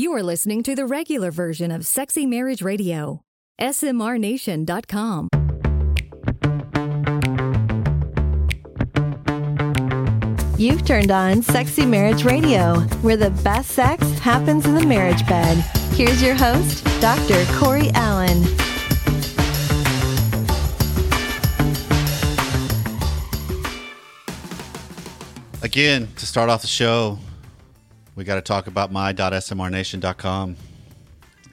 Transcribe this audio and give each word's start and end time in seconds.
You 0.00 0.14
are 0.14 0.22
listening 0.22 0.62
to 0.62 0.74
the 0.74 0.86
regular 0.86 1.30
version 1.30 1.70
of 1.70 1.84
Sexy 1.84 2.24
Marriage 2.24 2.62
Radio. 2.62 3.20
SMRNation.com. 3.60 5.28
You've 10.56 10.86
turned 10.86 11.10
on 11.10 11.42
Sexy 11.42 11.84
Marriage 11.84 12.24
Radio, 12.24 12.80
where 13.02 13.18
the 13.18 13.28
best 13.44 13.72
sex 13.72 14.02
happens 14.20 14.64
in 14.64 14.74
the 14.74 14.86
marriage 14.86 15.28
bed. 15.28 15.58
Here's 15.92 16.22
your 16.22 16.34
host, 16.34 16.82
Dr. 17.02 17.44
Corey 17.58 17.90
Allen. 17.92 18.42
Again, 25.62 26.08
to 26.16 26.24
start 26.24 26.48
off 26.48 26.62
the 26.62 26.68
show, 26.68 27.18
we 28.20 28.24
got 28.24 28.34
to 28.34 28.42
talk 28.42 28.66
about 28.66 28.92
my.smrnation.com 28.92 30.56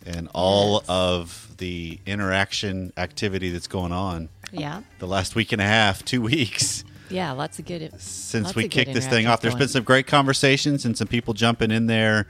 and 0.05 0.27
all 0.33 0.83
of 0.89 1.53
the 1.59 1.97
interaction 2.05 2.91
activity 2.97 3.51
that's 3.51 3.67
going 3.67 3.93
on 3.93 4.27
Yeah. 4.51 4.81
the 4.99 5.07
last 5.07 5.33
week 5.33 5.53
and 5.53 5.61
a 5.61 5.65
half, 5.65 6.03
two 6.03 6.21
weeks 6.21 6.83
Yeah, 7.09 7.31
lots 7.31 7.57
of 7.57 7.63
good. 7.65 7.93
since 8.01 8.53
we 8.53 8.67
kicked 8.67 8.93
this 8.93 9.07
thing 9.07 9.27
off. 9.27 9.39
There's 9.39 9.55
been 9.55 9.69
some 9.69 9.85
great 9.85 10.07
conversations 10.07 10.83
and 10.83 10.97
some 10.97 11.07
people 11.07 11.33
jumping 11.33 11.71
in 11.71 11.87
there 11.87 12.27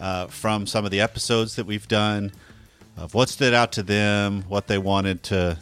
uh, 0.00 0.28
from 0.28 0.66
some 0.66 0.86
of 0.86 0.90
the 0.90 1.02
episodes 1.02 1.56
that 1.56 1.66
we've 1.66 1.86
done 1.86 2.32
of 2.96 3.12
what 3.12 3.28
stood 3.28 3.52
out 3.52 3.70
to 3.72 3.82
them, 3.82 4.44
what 4.48 4.66
they 4.66 4.78
wanted 4.78 5.22
to, 5.24 5.58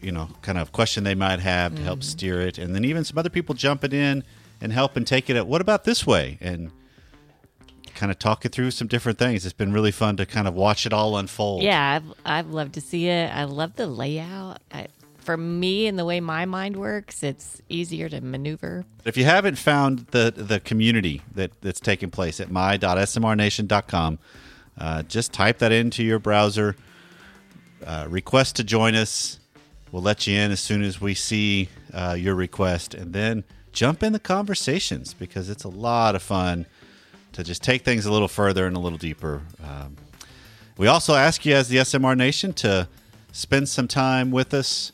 you 0.00 0.12
know, 0.12 0.28
kind 0.42 0.58
of 0.58 0.70
question 0.70 1.02
they 1.02 1.16
might 1.16 1.40
have 1.40 1.74
to 1.74 1.82
help 1.82 1.98
Mm-hmm. 1.98 2.08
steer 2.08 2.40
it, 2.40 2.56
and 2.56 2.72
then 2.72 2.84
even 2.84 3.02
some 3.02 3.18
other 3.18 3.30
people 3.30 3.52
jumping 3.56 3.90
in 3.90 4.22
and 4.60 4.72
helping 4.72 5.04
take 5.04 5.28
it. 5.28 5.34
At, 5.34 5.48
what 5.48 5.60
about 5.60 5.82
this 5.82 6.06
way? 6.06 6.38
And 6.40 6.70
kind 7.94 8.10
of 8.12 8.18
talking 8.18 8.50
through 8.50 8.70
some 8.70 8.88
different 8.88 9.18
things. 9.18 9.44
It's 9.44 9.52
been 9.52 9.72
really 9.72 9.92
fun 9.92 10.16
to 10.18 10.26
kind 10.26 10.46
of 10.48 10.54
watch 10.54 10.86
it 10.86 10.92
all 10.92 11.16
unfold. 11.16 11.62
Yeah, 11.62 11.96
I've, 11.96 12.14
I've 12.24 12.50
loved 12.52 12.74
to 12.74 12.80
see 12.80 13.08
it. 13.08 13.34
I 13.34 13.44
love 13.44 13.76
the 13.76 13.86
layout. 13.86 14.58
I, 14.72 14.88
for 15.18 15.36
me 15.36 15.86
and 15.86 15.98
the 15.98 16.04
way 16.04 16.20
my 16.20 16.44
mind 16.44 16.76
works, 16.76 17.22
it's 17.22 17.60
easier 17.68 18.08
to 18.10 18.20
maneuver. 18.20 18.84
If 19.04 19.16
you 19.16 19.24
haven't 19.24 19.56
found 19.56 20.00
the 20.10 20.32
the 20.36 20.60
community 20.60 21.22
that, 21.34 21.52
that's 21.62 21.80
taking 21.80 22.10
place 22.10 22.40
at 22.40 22.50
my.smrnation.com, 22.50 24.18
uh, 24.78 25.02
just 25.04 25.32
type 25.32 25.58
that 25.58 25.72
into 25.72 26.04
your 26.04 26.18
browser. 26.18 26.76
Uh, 27.84 28.06
request 28.08 28.56
to 28.56 28.64
join 28.64 28.94
us. 28.94 29.38
We'll 29.92 30.02
let 30.02 30.26
you 30.26 30.38
in 30.38 30.50
as 30.50 30.60
soon 30.60 30.82
as 30.82 31.00
we 31.00 31.14
see 31.14 31.68
uh, 31.92 32.16
your 32.18 32.34
request, 32.34 32.94
and 32.94 33.12
then 33.12 33.44
jump 33.72 34.02
in 34.02 34.12
the 34.12 34.18
conversations 34.18 35.14
because 35.14 35.50
it's 35.50 35.64
a 35.64 35.68
lot 35.68 36.14
of 36.14 36.22
fun 36.22 36.66
to 37.34 37.44
just 37.44 37.62
take 37.62 37.82
things 37.82 38.06
a 38.06 38.12
little 38.12 38.28
further 38.28 38.66
and 38.66 38.76
a 38.76 38.80
little 38.80 38.98
deeper. 38.98 39.42
Um, 39.62 39.96
we 40.76 40.86
also 40.86 41.14
ask 41.14 41.44
you, 41.46 41.54
as 41.54 41.68
the 41.68 41.76
SMR 41.76 42.16
Nation, 42.16 42.52
to 42.54 42.88
spend 43.32 43.68
some 43.68 43.86
time 43.86 44.30
with 44.30 44.52
us 44.52 44.92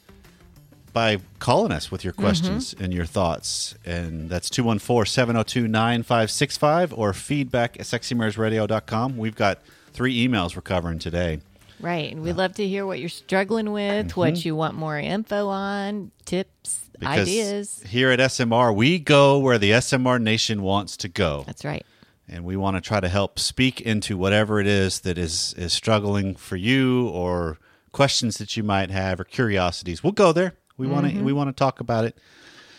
by 0.92 1.18
calling 1.38 1.72
us 1.72 1.90
with 1.90 2.04
your 2.04 2.12
mm-hmm. 2.12 2.22
questions 2.22 2.74
and 2.78 2.92
your 2.92 3.06
thoughts. 3.06 3.74
And 3.84 4.28
that's 4.28 4.50
214 4.50 5.10
702 5.10 5.68
9565 5.68 6.92
or 6.92 7.12
feedback 7.12 7.78
at 7.78 7.86
sexymarriageradio.com. 7.86 9.16
We've 9.16 9.34
got 9.34 9.60
three 9.92 10.26
emails 10.26 10.56
we're 10.56 10.62
covering 10.62 10.98
today. 10.98 11.40
Right. 11.80 12.12
And 12.12 12.22
we 12.22 12.30
uh, 12.30 12.34
love 12.34 12.54
to 12.54 12.66
hear 12.66 12.84
what 12.84 13.00
you're 13.00 13.08
struggling 13.08 13.72
with, 13.72 14.16
what 14.16 14.34
mm-hmm. 14.34 14.48
you 14.48 14.56
want 14.56 14.74
more 14.74 14.98
info 14.98 15.48
on, 15.48 16.10
tips, 16.26 16.80
Because 16.98 17.20
ideas. 17.20 17.82
here 17.88 18.10
at 18.10 18.18
SMR, 18.18 18.74
we 18.74 18.98
go 18.98 19.38
where 19.38 19.56
the 19.56 19.70
SMR 19.70 20.20
Nation 20.20 20.62
wants 20.62 20.96
to 20.98 21.08
go. 21.08 21.44
That's 21.46 21.64
right. 21.64 21.86
And 22.30 22.44
we 22.44 22.56
want 22.56 22.76
to 22.76 22.80
try 22.80 23.00
to 23.00 23.08
help 23.08 23.38
speak 23.38 23.80
into 23.80 24.16
whatever 24.16 24.60
it 24.60 24.66
is 24.66 25.00
that 25.00 25.18
is 25.18 25.54
is 25.58 25.72
struggling 25.72 26.36
for 26.36 26.56
you 26.56 27.08
or 27.08 27.58
questions 27.92 28.38
that 28.38 28.56
you 28.56 28.62
might 28.62 28.90
have 28.90 29.18
or 29.18 29.24
curiosities. 29.24 30.02
We'll 30.02 30.12
go 30.12 30.32
there. 30.32 30.54
We 30.78 30.86
want 30.86 31.06
to 31.06 31.12
mm-hmm. 31.12 31.24
we 31.24 31.32
want 31.32 31.48
to 31.48 31.52
talk 31.52 31.80
about 31.80 32.04
it, 32.04 32.16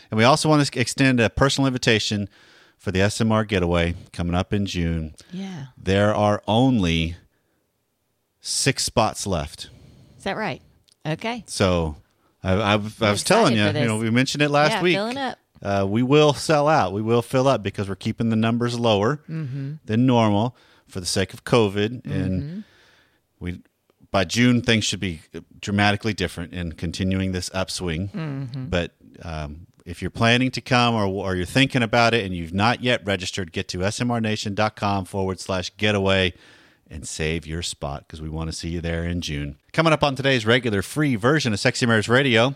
and 0.09 0.17
we 0.17 0.23
also 0.23 0.49
want 0.49 0.65
to 0.65 0.79
extend 0.79 1.19
a 1.19 1.29
personal 1.29 1.67
invitation 1.67 2.29
for 2.77 2.91
the 2.91 2.99
SMR 2.99 3.47
getaway 3.47 3.93
coming 4.11 4.33
up 4.33 4.51
in 4.53 4.65
June. 4.65 5.13
Yeah. 5.31 5.67
There 5.77 6.15
are 6.15 6.41
only 6.47 7.17
six 8.39 8.83
spots 8.83 9.27
left, 9.27 9.69
Is 10.17 10.23
that 10.23 10.35
right? 10.35 10.63
Okay. 11.05 11.43
so 11.45 11.97
I, 12.43 12.53
I, 12.53 12.73
I 12.73 13.11
was 13.11 13.23
telling 13.23 13.55
you, 13.55 13.65
you 13.65 13.85
know, 13.85 13.97
we 13.97 14.09
mentioned 14.09 14.41
it 14.41 14.49
last 14.49 14.71
yeah, 14.71 14.81
week. 14.81 14.95
filling 14.95 15.17
up. 15.17 15.37
Uh, 15.61 15.85
we 15.87 16.03
will 16.03 16.33
sell 16.33 16.67
out. 16.67 16.93
We 16.93 17.01
will 17.01 17.21
fill 17.21 17.47
up 17.47 17.61
because 17.63 17.87
we're 17.89 17.95
keeping 17.95 18.29
the 18.29 18.35
numbers 18.35 18.79
lower 18.79 19.21
Mm-hmm. 19.29 19.73
than 19.85 20.05
normal 20.05 20.55
for 20.87 20.99
the 20.99 21.05
sake 21.05 21.33
of 21.33 21.43
COVID, 21.43 22.05
and 22.05 22.63
we 23.39 23.61
by 24.11 24.25
June 24.25 24.61
things 24.61 24.83
should 24.83 24.99
be 24.99 25.21
dramatically 25.61 26.13
different 26.13 26.53
and 26.53 26.77
continuing 26.77 27.31
this 27.31 27.49
upswing. 27.53 28.09
Mm-hmm. 28.09 28.65
But 28.65 28.91
um, 29.23 29.67
if 29.85 30.01
you're 30.01 30.11
planning 30.11 30.51
to 30.51 30.59
come 30.61 30.95
or, 30.95 31.05
or 31.05 31.35
you're 31.35 31.45
thinking 31.45 31.81
about 31.81 32.13
it 32.13 32.25
and 32.25 32.35
you've 32.35 32.53
not 32.53 32.83
yet 32.83 33.05
registered, 33.05 33.53
get 33.53 33.69
to 33.69 33.77
smrnation.com 33.79 35.05
forward 35.05 35.39
slash 35.39 35.71
getaway 35.77 36.33
and 36.89 37.07
save 37.07 37.47
your 37.47 37.61
spot 37.61 38.05
because 38.05 38.21
we 38.21 38.27
want 38.27 38.49
to 38.49 38.55
see 38.55 38.67
you 38.69 38.81
there 38.81 39.05
in 39.05 39.21
June. 39.21 39.55
Coming 39.71 39.93
up 39.93 40.03
on 40.03 40.15
today's 40.15 40.45
regular 40.45 40.81
free 40.81 41.15
version 41.15 41.53
of 41.53 41.59
Sexy 41.61 41.85
Marriage 41.85 42.09
Radio, 42.09 42.55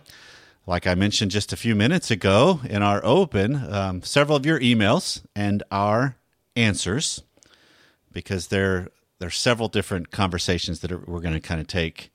like 0.67 0.87
I 0.87 0.95
mentioned 0.95 1.31
just 1.31 1.53
a 1.53 1.57
few 1.57 1.75
minutes 1.75 2.09
ago 2.11 2.59
in 2.67 2.81
our 2.81 3.03
open, 3.05 3.71
um, 3.71 4.01
several 4.03 4.35
of 4.35 4.45
your 4.45 4.59
emails 4.59 5.21
and 5.35 5.61
our 5.71 6.15
answers, 6.55 7.21
because 8.11 8.47
there 8.47 8.89
there 9.19 9.27
are 9.27 9.31
several 9.31 9.69
different 9.69 10.11
conversations 10.11 10.81
that 10.81 10.91
are, 10.91 10.97
we're 10.97 11.21
going 11.21 11.33
to 11.33 11.39
kind 11.39 11.61
of 11.61 11.67
take. 11.67 12.11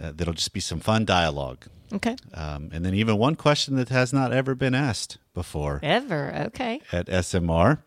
Uh, 0.00 0.12
that'll 0.14 0.34
just 0.34 0.52
be 0.52 0.60
some 0.60 0.78
fun 0.78 1.06
dialogue, 1.06 1.64
Okay. 1.90 2.16
um, 2.34 2.68
and 2.70 2.84
then 2.84 2.92
even 2.94 3.16
one 3.16 3.34
question 3.34 3.76
that 3.76 3.88
has 3.88 4.12
not 4.12 4.30
ever 4.30 4.54
been 4.54 4.74
asked 4.74 5.16
before 5.32 5.80
Ever. 5.82 6.34
Okay. 6.48 6.82
at 6.92 7.06
SMR. 7.06 7.78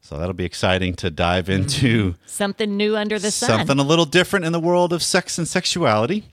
So 0.00 0.16
that'll 0.18 0.32
be 0.32 0.46
exciting 0.46 0.94
to 0.94 1.10
dive 1.10 1.50
into 1.50 2.14
Something 2.24 2.78
new 2.78 2.96
under 2.96 3.18
the 3.18 3.30
sun. 3.30 3.50
something 3.58 3.78
a 3.78 3.82
little 3.82 4.06
different 4.06 4.46
in 4.46 4.52
the 4.52 4.60
world 4.60 4.94
of 4.94 5.02
sex 5.02 5.36
and 5.36 5.46
sexuality. 5.46 6.24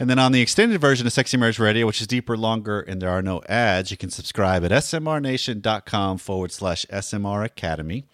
And 0.00 0.08
then 0.08 0.18
on 0.18 0.32
the 0.32 0.40
extended 0.40 0.80
version 0.80 1.06
of 1.06 1.12
Sexy 1.12 1.36
Marriage 1.36 1.58
Radio, 1.58 1.86
which 1.86 2.00
is 2.00 2.06
deeper, 2.06 2.34
longer, 2.34 2.80
and 2.80 3.02
there 3.02 3.10
are 3.10 3.20
no 3.20 3.42
ads, 3.50 3.90
you 3.90 3.98
can 3.98 4.08
subscribe 4.08 4.64
at 4.64 4.70
smrnation.com 4.70 6.16
forward 6.16 6.52
slash 6.52 6.86
SMR 6.86 7.44
Academy. 7.44 8.06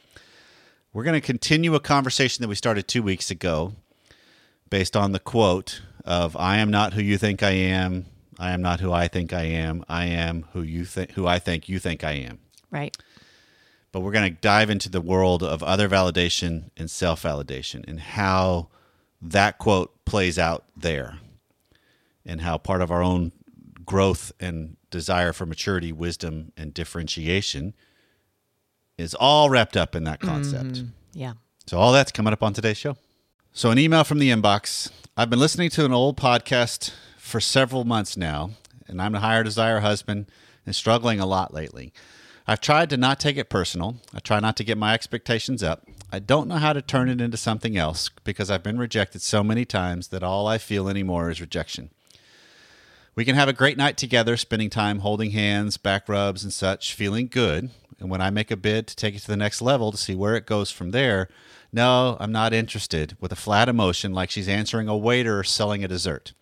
We're 0.92 1.04
going 1.04 1.14
to 1.14 1.24
continue 1.24 1.76
a 1.76 1.80
conversation 1.80 2.42
that 2.42 2.48
we 2.48 2.56
started 2.56 2.88
two 2.88 3.04
weeks 3.04 3.30
ago 3.30 3.74
based 4.68 4.96
on 4.96 5.12
the 5.12 5.20
quote 5.20 5.82
of 6.04 6.36
I 6.36 6.56
am 6.56 6.72
not 6.72 6.94
who 6.94 7.02
you 7.02 7.18
think 7.18 7.44
I 7.44 7.50
am. 7.50 8.06
I 8.36 8.50
am 8.50 8.62
not 8.62 8.80
who 8.80 8.90
I 8.90 9.06
think 9.06 9.32
I 9.32 9.44
am. 9.44 9.84
I 9.88 10.06
am 10.06 10.46
who 10.54 10.62
you 10.62 10.84
think 10.84 11.12
who 11.12 11.24
I 11.28 11.38
think 11.38 11.68
you 11.68 11.78
think 11.78 12.02
I 12.02 12.12
am 12.12 12.40
right. 12.72 12.96
but 13.92 14.00
we're 14.00 14.10
going 14.10 14.34
to 14.34 14.40
dive 14.40 14.70
into 14.70 14.88
the 14.88 15.00
world 15.00 15.44
of 15.44 15.62
other 15.62 15.88
validation 15.88 16.70
and 16.76 16.90
self 16.90 17.22
validation 17.22 17.86
and 17.86 18.00
how 18.00 18.68
that 19.22 19.58
quote 19.58 20.04
plays 20.04 20.36
out 20.36 20.64
there 20.76 21.18
and 22.26 22.40
how 22.40 22.58
part 22.58 22.82
of 22.82 22.90
our 22.90 23.02
own 23.02 23.32
growth 23.84 24.32
and 24.40 24.76
desire 24.90 25.32
for 25.32 25.46
maturity, 25.46 25.92
wisdom, 25.92 26.52
and 26.56 26.74
differentiation 26.74 27.74
is 28.98 29.14
all 29.14 29.48
wrapped 29.48 29.76
up 29.76 29.94
in 29.94 30.04
that 30.04 30.20
concept. 30.20 30.72
Mm, 30.72 30.88
yeah. 31.12 31.34
So 31.66 31.78
all 31.78 31.92
that's 31.92 32.12
coming 32.12 32.32
up 32.32 32.42
on 32.42 32.52
today's 32.52 32.76
show. 32.76 32.96
So 33.52 33.70
an 33.70 33.78
email 33.78 34.04
from 34.04 34.18
the 34.18 34.30
inbox. 34.30 34.90
I've 35.16 35.30
been 35.30 35.38
listening 35.38 35.70
to 35.70 35.84
an 35.84 35.92
old 35.92 36.16
podcast 36.16 36.92
for 37.16 37.40
several 37.40 37.84
months 37.84 38.16
now, 38.16 38.50
and 38.86 39.00
I'm 39.00 39.14
a 39.14 39.20
higher 39.20 39.42
desire 39.42 39.80
husband 39.80 40.30
and 40.64 40.74
struggling 40.74 41.20
a 41.20 41.26
lot 41.26 41.54
lately. 41.54 41.92
I've 42.46 42.60
tried 42.60 42.90
to 42.90 42.96
not 42.96 43.18
take 43.18 43.36
it 43.36 43.48
personal. 43.48 43.96
I 44.14 44.20
try 44.20 44.40
not 44.40 44.56
to 44.58 44.64
get 44.64 44.78
my 44.78 44.94
expectations 44.94 45.62
up. 45.62 45.86
I 46.12 46.20
don't 46.20 46.46
know 46.46 46.56
how 46.56 46.72
to 46.72 46.82
turn 46.82 47.08
it 47.08 47.20
into 47.20 47.36
something 47.36 47.76
else 47.76 48.10
because 48.24 48.50
I've 48.50 48.62
been 48.62 48.78
rejected 48.78 49.22
so 49.22 49.42
many 49.42 49.64
times 49.64 50.08
that 50.08 50.22
all 50.22 50.46
I 50.46 50.58
feel 50.58 50.88
anymore 50.88 51.28
is 51.30 51.40
rejection. 51.40 51.90
We 53.16 53.24
can 53.24 53.34
have 53.34 53.48
a 53.48 53.54
great 53.54 53.78
night 53.78 53.96
together, 53.96 54.36
spending 54.36 54.68
time 54.68 54.98
holding 54.98 55.30
hands, 55.30 55.78
back 55.78 56.06
rubs, 56.06 56.44
and 56.44 56.52
such, 56.52 56.92
feeling 56.92 57.28
good. 57.28 57.70
And 57.98 58.10
when 58.10 58.20
I 58.20 58.28
make 58.28 58.50
a 58.50 58.58
bid 58.58 58.86
to 58.88 58.94
take 58.94 59.14
it 59.14 59.20
to 59.20 59.26
the 59.26 59.38
next 59.38 59.62
level 59.62 59.90
to 59.90 59.96
see 59.96 60.14
where 60.14 60.36
it 60.36 60.44
goes 60.44 60.70
from 60.70 60.90
there, 60.90 61.30
no, 61.72 62.18
I'm 62.20 62.30
not 62.30 62.52
interested, 62.52 63.16
with 63.18 63.32
a 63.32 63.36
flat 63.36 63.70
emotion 63.70 64.12
like 64.12 64.28
she's 64.28 64.50
answering 64.50 64.86
a 64.86 64.96
waiter 64.96 65.42
selling 65.42 65.82
a 65.82 65.88
dessert. 65.88 66.34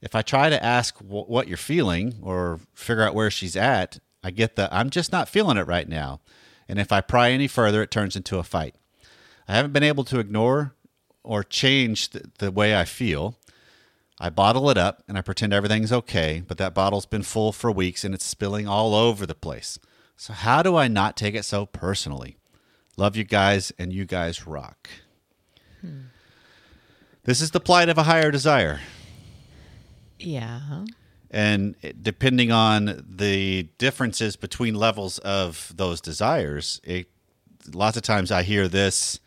If 0.00 0.14
I 0.14 0.22
try 0.22 0.48
to 0.48 0.64
ask 0.64 0.96
wh- 0.96 1.28
what 1.28 1.48
you're 1.48 1.58
feeling 1.58 2.14
or 2.22 2.60
figure 2.72 3.02
out 3.02 3.14
where 3.14 3.30
she's 3.30 3.54
at, 3.54 3.98
I 4.24 4.30
get 4.30 4.56
the 4.56 4.74
I'm 4.74 4.88
just 4.88 5.12
not 5.12 5.28
feeling 5.28 5.58
it 5.58 5.66
right 5.66 5.88
now. 5.88 6.20
And 6.66 6.78
if 6.78 6.92
I 6.92 7.02
pry 7.02 7.30
any 7.30 7.46
further, 7.46 7.82
it 7.82 7.90
turns 7.90 8.16
into 8.16 8.38
a 8.38 8.42
fight. 8.42 8.74
I 9.46 9.54
haven't 9.54 9.74
been 9.74 9.82
able 9.82 10.04
to 10.04 10.18
ignore 10.18 10.74
or 11.22 11.44
change 11.44 12.10
the, 12.10 12.30
the 12.38 12.50
way 12.50 12.74
I 12.74 12.86
feel. 12.86 13.36
I 14.22 14.28
bottle 14.28 14.68
it 14.68 14.76
up 14.76 15.02
and 15.08 15.16
I 15.16 15.22
pretend 15.22 15.54
everything's 15.54 15.92
okay, 15.92 16.42
but 16.46 16.58
that 16.58 16.74
bottle's 16.74 17.06
been 17.06 17.22
full 17.22 17.52
for 17.52 17.72
weeks 17.72 18.04
and 18.04 18.14
it's 18.14 18.26
spilling 18.26 18.68
all 18.68 18.94
over 18.94 19.24
the 19.24 19.34
place. 19.34 19.78
So, 20.14 20.34
how 20.34 20.62
do 20.62 20.76
I 20.76 20.88
not 20.88 21.16
take 21.16 21.34
it 21.34 21.46
so 21.46 21.64
personally? 21.64 22.36
Love 22.98 23.16
you 23.16 23.24
guys 23.24 23.72
and 23.78 23.94
you 23.94 24.04
guys 24.04 24.46
rock. 24.46 24.90
Hmm. 25.80 26.00
This 27.24 27.40
is 27.40 27.52
the 27.52 27.60
plight 27.60 27.88
of 27.88 27.96
a 27.96 28.02
higher 28.02 28.30
desire. 28.30 28.80
Yeah. 30.18 30.84
And 31.30 31.76
depending 32.02 32.52
on 32.52 33.04
the 33.08 33.68
differences 33.78 34.36
between 34.36 34.74
levels 34.74 35.18
of 35.18 35.72
those 35.74 36.02
desires, 36.02 36.80
it, 36.84 37.08
lots 37.72 37.96
of 37.96 38.02
times 38.02 38.30
I 38.30 38.42
hear 38.42 38.68
this 38.68 39.20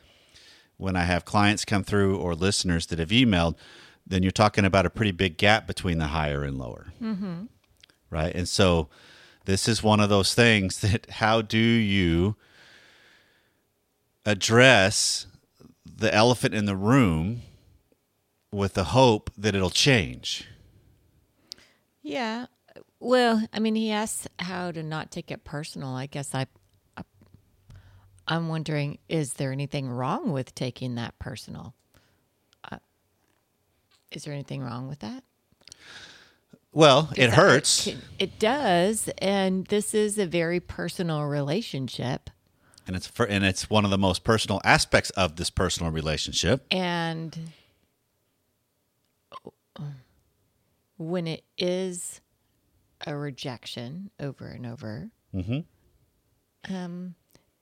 when 0.78 0.96
I 0.96 1.04
have 1.04 1.26
clients 1.26 1.66
come 1.66 1.84
through 1.84 2.18
or 2.18 2.36
listeners 2.36 2.88
that 2.88 3.00
have 3.00 3.10
emailed, 3.10 3.56
then 4.06 4.24
you're 4.24 4.32
talking 4.32 4.66
about 4.66 4.86
a 4.86 4.90
pretty 4.90 5.12
big 5.12 5.38
gap 5.38 5.66
between 5.68 5.98
the 5.98 6.08
higher 6.08 6.44
and 6.44 6.58
lower. 6.58 6.88
Mm-hmm. 7.02 7.46
Right. 8.10 8.36
And 8.36 8.48
so 8.48 8.90
this 9.46 9.68
is 9.68 9.82
one 9.82 10.00
of 10.00 10.10
those 10.10 10.34
things 10.34 10.80
that 10.82 11.10
how 11.10 11.42
do 11.42 11.58
you 11.58 12.36
address 14.26 15.28
the 15.86 16.14
elephant 16.14 16.54
in 16.54 16.66
the 16.66 16.76
room 16.76 17.42
with 18.52 18.74
the 18.74 18.86
hope 18.86 19.32
that 19.38 19.56
it'll 19.56 19.70
change? 19.70 20.48
Yeah. 22.02 22.48
Well, 23.00 23.48
I 23.52 23.60
mean, 23.60 23.76
he 23.76 23.92
asks 23.92 24.28
how 24.40 24.72
to 24.72 24.84
not 24.84 25.12
take 25.12 25.32
it 25.32 25.44
personal. 25.44 25.90
I 25.90 26.06
guess 26.06 26.34
I, 26.34 26.48
I 26.96 27.04
I'm 28.28 28.48
wondering, 28.48 29.00
is 29.10 29.34
there 29.34 29.52
anything 29.52 29.90
wrong 29.90 30.32
with 30.32 30.56
taking 30.56 30.96
that 30.96 31.18
personal? 31.20 31.74
Is 34.16 34.24
there 34.24 34.34
anything 34.34 34.62
wrong 34.62 34.88
with 34.88 35.00
that? 35.00 35.24
Well, 36.72 37.10
it 37.16 37.28
that- 37.28 37.36
hurts. 37.36 37.88
It, 37.88 37.98
it 38.20 38.40
does, 38.40 39.10
and 39.20 39.66
this 39.68 39.94
is 39.94 40.18
a 40.18 40.26
very 40.26 40.60
personal 40.60 41.24
relationship. 41.26 42.30
and 42.88 42.96
it's 42.96 43.08
for, 43.08 43.26
and 43.26 43.46
it's 43.46 43.70
one 43.70 43.86
of 43.86 43.92
the 43.92 43.98
most 43.98 44.24
personal 44.24 44.60
aspects 44.64 45.10
of 45.12 45.36
this 45.36 45.50
personal 45.50 45.92
relationship. 45.92 46.66
And 46.72 47.38
when 50.98 51.28
it 51.28 51.44
is 51.58 52.22
a 53.06 53.16
rejection 53.16 54.10
over 54.20 54.48
and 54.48 54.66
over, 54.66 55.10
um, 56.70 57.16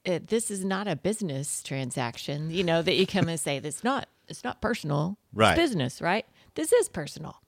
it, 0.04 0.28
this 0.28 0.52
is 0.52 0.64
not 0.66 0.88
a 0.88 0.96
business 0.96 1.62
transaction. 1.64 2.52
You 2.52 2.64
know 2.64 2.82
that 2.82 2.96
you 2.96 3.06
come 3.08 3.30
and 3.30 3.40
say 3.40 3.60
that's 3.60 3.84
not 3.84 4.08
it's 4.28 4.44
not 4.44 4.62
personal. 4.62 5.18
Right. 5.34 5.52
It's 5.52 5.60
business, 5.60 6.02
right? 6.02 6.26
This 6.56 6.74
is 6.74 6.90
personal. 6.90 7.42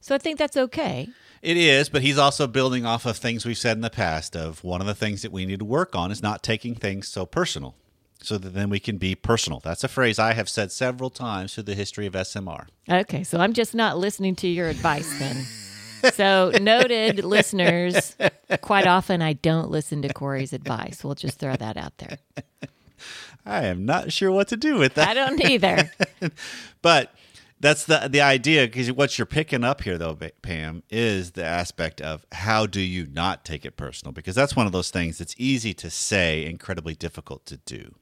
So 0.00 0.14
I 0.14 0.18
think 0.18 0.38
that's 0.38 0.56
okay. 0.56 1.08
It 1.42 1.56
is, 1.56 1.88
but 1.88 2.02
he's 2.02 2.18
also 2.18 2.46
building 2.46 2.86
off 2.86 3.06
of 3.06 3.16
things 3.16 3.44
we've 3.44 3.58
said 3.58 3.76
in 3.76 3.80
the 3.80 3.90
past. 3.90 4.36
Of 4.36 4.62
one 4.62 4.80
of 4.80 4.86
the 4.86 4.94
things 4.94 5.22
that 5.22 5.32
we 5.32 5.46
need 5.46 5.58
to 5.58 5.64
work 5.64 5.96
on 5.96 6.10
is 6.10 6.22
not 6.22 6.42
taking 6.42 6.74
things 6.74 7.08
so 7.08 7.26
personal, 7.26 7.74
so 8.22 8.38
that 8.38 8.50
then 8.50 8.70
we 8.70 8.78
can 8.78 8.98
be 8.98 9.14
personal. 9.14 9.60
That's 9.60 9.84
a 9.84 9.88
phrase 9.88 10.18
I 10.18 10.32
have 10.34 10.48
said 10.48 10.70
several 10.70 11.10
times 11.10 11.54
through 11.54 11.64
the 11.64 11.74
history 11.74 12.06
of 12.06 12.12
SMR. 12.12 12.66
Okay, 12.88 13.24
so 13.24 13.38
I'm 13.38 13.52
just 13.52 13.74
not 13.74 13.98
listening 13.98 14.36
to 14.36 14.48
your 14.48 14.68
advice 14.68 15.18
then. 15.18 15.44
so, 16.12 16.52
noted 16.60 17.24
listeners, 17.24 18.16
quite 18.60 18.86
often 18.86 19.22
I 19.22 19.32
don't 19.32 19.70
listen 19.70 20.02
to 20.02 20.12
Corey's 20.12 20.52
advice. 20.52 21.02
We'll 21.02 21.16
just 21.16 21.38
throw 21.38 21.56
that 21.56 21.76
out 21.76 21.98
there. 21.98 22.18
I 23.46 23.66
am 23.66 23.84
not 23.84 24.12
sure 24.12 24.32
what 24.32 24.48
to 24.48 24.56
do 24.56 24.76
with 24.76 24.94
that. 24.94 25.08
I 25.08 25.14
don't 25.14 25.40
either. 25.40 25.90
but 26.82 27.12
that's 27.60 27.84
the 27.84 28.08
the 28.10 28.20
idea 28.20 28.66
because 28.66 28.92
what 28.92 29.18
you're 29.18 29.26
picking 29.26 29.64
up 29.64 29.82
here 29.82 29.96
though 29.96 30.16
pam 30.42 30.82
is 30.90 31.32
the 31.32 31.44
aspect 31.44 32.00
of 32.00 32.26
how 32.32 32.66
do 32.66 32.80
you 32.80 33.06
not 33.06 33.44
take 33.44 33.64
it 33.64 33.76
personal? 33.76 34.12
Because 34.12 34.34
that's 34.34 34.54
one 34.54 34.66
of 34.66 34.72
those 34.72 34.90
things 34.90 35.18
that's 35.18 35.34
easy 35.38 35.72
to 35.74 35.90
say 35.90 36.44
incredibly 36.44 36.94
difficult 36.94 37.46
to 37.46 37.56
do. 37.58 37.94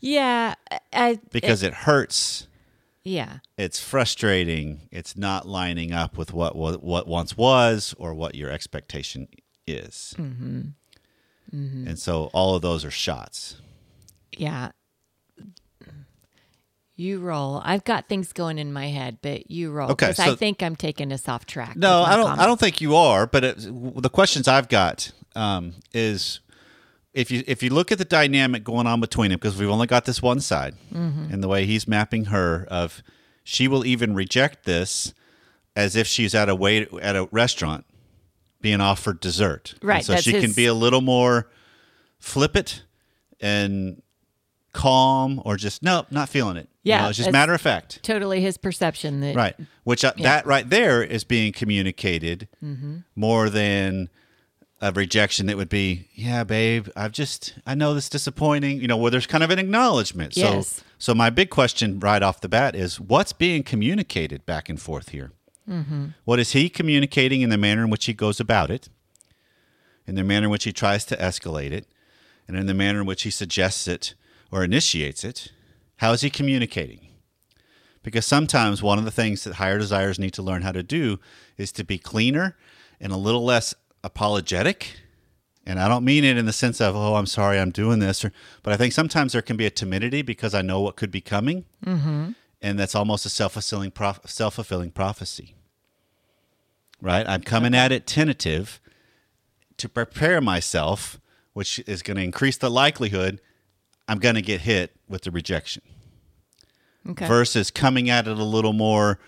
Yeah, 0.00 0.54
I, 0.92 1.20
because 1.30 1.62
it 1.62 1.74
hurts. 1.74 2.48
Yeah, 3.04 3.38
it's 3.56 3.80
frustrating. 3.80 4.82
It's 4.90 5.16
not 5.16 5.46
lining 5.46 5.92
up 5.92 6.16
with 6.16 6.32
what 6.32 6.56
what, 6.56 6.82
what 6.82 7.06
once 7.06 7.36
was 7.36 7.94
or 7.98 8.14
what 8.14 8.34
your 8.34 8.50
expectation 8.50 9.28
is. 9.66 10.14
Mm-hmm. 10.18 10.68
and 11.52 11.98
so 11.98 12.30
all 12.32 12.54
of 12.54 12.62
those 12.62 12.84
are 12.84 12.90
shots. 12.90 13.60
Yeah. 14.36 14.70
You 17.00 17.18
roll. 17.20 17.62
I've 17.64 17.84
got 17.84 18.08
things 18.08 18.32
going 18.32 18.58
in 18.58 18.72
my 18.72 18.88
head, 18.88 19.18
but 19.22 19.50
you 19.50 19.70
roll 19.70 19.90
Okay, 19.92 20.08
because 20.08 20.18
I 20.20 20.34
think 20.34 20.62
I'm 20.62 20.76
taking 20.76 21.12
us 21.12 21.28
off 21.28 21.46
track. 21.46 21.76
No, 21.76 22.02
I 22.02 22.16
don't. 22.16 22.26
comment. 22.26 22.40
I 22.42 22.46
don't 22.46 22.60
think 22.60 22.80
you 22.80 22.94
are. 22.94 23.26
But 23.26 23.44
it, 23.44 23.56
the 24.02 24.10
questions 24.10 24.46
I've 24.46 24.68
got 24.68 25.10
um, 25.34 25.74
is 25.94 26.40
if 27.14 27.30
you 27.30 27.42
if 27.46 27.62
you 27.62 27.70
look 27.70 27.90
at 27.90 27.98
the 27.98 28.04
dynamic 28.04 28.64
going 28.64 28.86
on 28.86 29.00
between 29.00 29.30
them, 29.30 29.38
because 29.40 29.56
we've 29.58 29.70
only 29.70 29.86
got 29.86 30.04
this 30.04 30.20
one 30.20 30.40
side, 30.40 30.74
Mm-hmm. 30.92 31.32
and 31.32 31.42
the 31.42 31.48
way 31.48 31.64
he's 31.64 31.88
mapping 31.88 32.26
her 32.26 32.66
of 32.70 33.02
she 33.44 33.66
will 33.66 33.86
even 33.86 34.14
reject 34.14 34.64
this 34.64 35.14
as 35.74 35.96
if 35.96 36.06
she's 36.06 36.34
at 36.34 36.48
a 36.50 36.54
wait 36.54 36.92
at 37.00 37.16
a 37.16 37.26
restaurant 37.32 37.84
being 38.60 38.80
offered 38.82 39.20
dessert. 39.20 39.72
And 39.80 39.84
Right, 39.88 40.04
so 40.04 40.12
that's 40.12 40.24
she 40.24 40.38
can 40.38 40.52
be 40.52 40.66
a 40.66 40.74
little 40.74 41.00
more 41.00 41.48
flippant 42.18 42.84
and 43.40 44.02
calm, 44.72 45.40
or 45.44 45.56
just 45.56 45.82
nope, 45.82 46.06
not 46.10 46.28
feeling 46.28 46.56
it. 46.56 46.68
You 46.82 46.90
Yeah, 46.90 47.02
know, 47.02 47.08
it's 47.08 47.18
just 47.18 47.30
matter 47.32 47.52
of 47.54 47.60
fact. 47.60 48.02
Totally 48.02 48.40
his 48.40 48.56
perception 48.56 49.20
that 49.20 49.34
Right. 49.36 49.56
Which 49.84 50.04
uh, 50.04 50.12
that 50.22 50.46
right 50.46 50.68
there 50.68 51.02
is 51.02 51.24
being 51.24 51.52
communicated 51.52 52.48
Mm-hmm. 52.64 52.98
more 53.16 53.50
than 53.50 54.08
a 54.82 54.90
rejection 54.92 55.46
that 55.46 55.58
would 55.58 55.68
be, 55.68 56.08
yeah, 56.14 56.42
babe, 56.42 56.88
I've 56.96 57.12
just, 57.12 57.54
I 57.66 57.74
know 57.74 57.92
this 57.92 58.04
is 58.04 58.10
disappointing, 58.10 58.80
you 58.80 58.86
know, 58.88 58.96
where 58.96 59.10
there's 59.10 59.26
kind 59.26 59.44
of 59.44 59.50
an 59.50 59.58
acknowledgement. 59.58 60.34
Yes. 60.38 60.68
So, 60.76 60.82
so 60.98 61.14
my 61.14 61.28
big 61.28 61.50
question 61.50 62.00
right 62.00 62.22
off 62.22 62.40
the 62.40 62.48
bat 62.48 62.74
is 62.74 62.98
what's 62.98 63.34
being 63.34 63.62
communicated 63.62 64.46
back 64.46 64.70
and 64.70 64.80
forth 64.80 65.10
here? 65.10 65.32
What 66.24 66.40
is 66.40 66.50
he 66.52 66.68
communicating 66.68 67.42
in 67.42 67.50
the 67.50 67.56
manner 67.58 67.84
in 67.84 67.90
which 67.90 68.06
he 68.06 68.12
goes 68.14 68.40
about 68.40 68.70
it, 68.72 68.88
in 70.04 70.16
the 70.16 70.24
manner 70.24 70.46
in 70.46 70.50
which 70.50 70.64
he 70.64 70.72
tries 70.72 71.04
to 71.04 71.16
escalate 71.16 71.70
it, 71.70 71.86
and 72.48 72.56
in 72.56 72.66
the 72.66 72.74
manner 72.74 73.00
in 73.02 73.06
which 73.06 73.22
he 73.22 73.30
suggests 73.30 73.86
it 73.86 74.14
or 74.50 74.64
initiates 74.64 75.24
it? 75.24 75.52
How 75.96 76.12
is 76.12 76.22
he 76.22 76.30
communicating? 76.30 77.08
Because 78.02 78.26
sometimes 78.26 78.82
one 78.82 78.98
of 78.98 79.04
the 79.04 79.10
things 79.10 79.44
that 79.44 79.54
higher 79.54 79.78
desires 79.78 80.18
need 80.18 80.32
to 80.34 80.42
learn 80.42 80.62
how 80.62 80.72
to 80.72 80.82
do 80.82 81.18
is 81.58 81.70
to 81.72 81.84
be 81.84 81.98
cleaner 81.98 82.56
and 83.00 83.12
a 83.12 83.16
little 83.16 83.44
less 83.44 83.74
apologetic. 84.02 84.96
And 85.66 85.78
I 85.78 85.88
don't 85.88 86.04
mean 86.04 86.24
it 86.24 86.38
in 86.38 86.46
the 86.46 86.52
sense 86.52 86.80
of, 86.80 86.96
oh, 86.96 87.16
I'm 87.16 87.26
sorry 87.26 87.58
I'm 87.60 87.70
doing 87.70 87.98
this. 87.98 88.24
Or, 88.24 88.32
but 88.62 88.72
I 88.72 88.76
think 88.76 88.94
sometimes 88.94 89.32
there 89.32 89.42
can 89.42 89.56
be 89.56 89.66
a 89.66 89.70
timidity 89.70 90.22
because 90.22 90.54
I 90.54 90.62
know 90.62 90.80
what 90.80 90.96
could 90.96 91.10
be 91.10 91.20
coming. 91.20 91.66
Mm-hmm. 91.84 92.32
And 92.62 92.78
that's 92.78 92.94
almost 92.94 93.26
a 93.26 93.28
self 93.28 93.52
fulfilling 93.52 93.90
prof- 93.90 94.20
self 94.26 94.54
fulfilling 94.54 94.90
prophecy. 94.90 95.54
Right? 97.02 97.26
I'm 97.26 97.42
coming 97.42 97.74
at 97.74 97.92
it 97.92 98.06
tentative 98.06 98.80
to 99.76 99.88
prepare 99.88 100.40
myself, 100.40 101.20
which 101.52 101.78
is 101.86 102.02
going 102.02 102.16
to 102.18 102.22
increase 102.22 102.56
the 102.58 102.70
likelihood 102.70 103.40
I'm 104.10 104.18
going 104.18 104.34
to 104.34 104.42
get 104.42 104.62
hit 104.62 104.96
with 105.08 105.22
the 105.22 105.30
rejection 105.30 105.82
okay. 107.08 107.28
versus 107.28 107.70
coming 107.70 108.10
at 108.10 108.26
it 108.26 108.36
a 108.36 108.44
little 108.44 108.72
more 108.72 109.20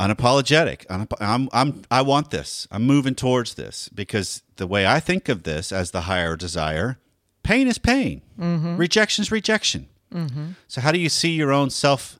unapologetic. 0.00 0.84
Unap- 0.86 1.14
I'm, 1.20 1.48
I'm, 1.52 1.82
I 1.88 2.02
want 2.02 2.32
this. 2.32 2.66
I'm 2.72 2.82
moving 2.82 3.14
towards 3.14 3.54
this 3.54 3.88
because 3.88 4.42
the 4.56 4.66
way 4.66 4.84
I 4.84 4.98
think 4.98 5.28
of 5.28 5.44
this 5.44 5.70
as 5.70 5.92
the 5.92 6.02
higher 6.02 6.36
desire, 6.36 6.98
pain 7.44 7.68
is 7.68 7.78
pain, 7.78 8.22
mm-hmm. 8.36 8.76
rejection 8.76 9.22
is 9.22 9.30
rejection. 9.30 9.88
Mm-hmm. 10.12 10.46
So, 10.66 10.80
how 10.80 10.90
do 10.90 10.98
you 10.98 11.08
see 11.08 11.30
your 11.30 11.52
own 11.52 11.70
self 11.70 12.18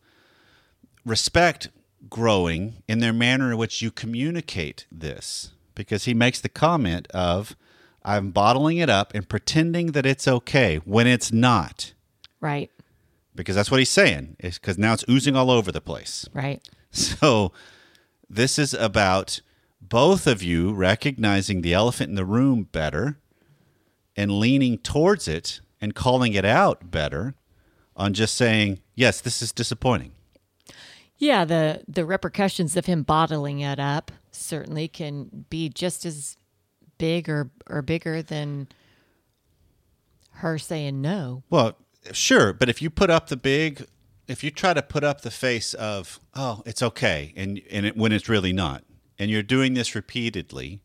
respect 1.04 1.70
growing 2.08 2.84
in 2.87 3.00
their 3.00 3.12
manner 3.12 3.50
in 3.50 3.58
which 3.58 3.82
you 3.82 3.90
communicate 3.90 4.87
this? 4.92 5.50
Because 5.75 6.04
he 6.04 6.14
makes 6.14 6.40
the 6.40 6.49
comment 6.49 7.08
of, 7.08 7.56
I'm 8.04 8.30
bottling 8.30 8.78
it 8.78 8.90
up 8.90 9.14
and 9.14 9.28
pretending 9.28 9.92
that 9.92 10.06
it's 10.06 10.26
okay 10.26 10.76
when 10.85 11.06
it's 11.06 11.30
not 11.32 11.92
right. 12.40 12.71
because 13.35 13.54
that's 13.54 13.71
what 13.71 13.78
he's 13.78 13.90
saying. 13.90 14.37
Is 14.40 14.59
because 14.59 14.78
now 14.78 14.92
it's 14.94 15.04
oozing 15.09 15.37
all 15.37 15.50
over 15.50 15.71
the 15.73 15.80
place. 15.80 16.28
Right. 16.32 16.61
So 16.90 17.52
this 18.28 18.59
is 18.59 18.75
about 18.75 19.40
both 19.80 20.26
of 20.26 20.42
you 20.42 20.73
recognizing 20.73 21.62
the 21.62 21.73
elephant 21.73 22.11
in 22.11 22.16
the 22.16 22.25
room 22.25 22.64
better 22.71 23.18
and 24.16 24.32
leaning 24.38 24.78
towards 24.78 25.26
it 25.26 25.61
and 25.80 25.94
calling 25.94 26.35
it 26.35 26.44
out 26.44 26.90
better 26.90 27.35
on 27.97 28.12
just 28.14 28.35
saying, 28.35 28.80
yes, 28.94 29.21
this 29.21 29.40
is 29.42 29.52
disappointing. 29.52 30.12
Yeah, 31.18 31.44
the 31.44 31.82
the 31.87 32.04
repercussions 32.04 32.76
of 32.76 32.87
him 32.87 33.04
bottling 33.04 33.61
it 33.61 33.78
up 33.78 34.11
certainly 34.32 34.88
can 34.88 35.47
be 35.49 35.68
just 35.68 36.04
as 36.04 36.37
big 37.02 37.28
or 37.28 37.50
or 37.68 37.82
bigger 37.82 38.23
than 38.23 38.68
her 40.35 40.56
saying 40.56 41.02
no. 41.02 41.42
Well, 41.50 41.76
sure, 42.12 42.52
but 42.52 42.68
if 42.68 42.80
you 42.80 42.90
put 42.90 43.11
up 43.11 43.26
the 43.26 43.37
big, 43.37 43.87
if 44.28 44.44
you 44.44 44.52
try 44.52 44.73
to 44.73 44.82
put 44.82 45.02
up 45.02 45.23
the 45.23 45.30
face 45.32 45.75
of, 45.75 46.21
oh, 46.32 46.62
it's 46.64 46.80
okay, 46.80 47.32
and 47.35 47.61
and 47.73 47.87
it, 47.87 47.97
when 47.97 48.12
it's 48.12 48.28
really 48.28 48.52
not, 48.52 48.85
and 49.18 49.32
you're 49.32 49.42
doing 49.42 49.75
this 49.75 49.97
repeatedly, 49.97 50.80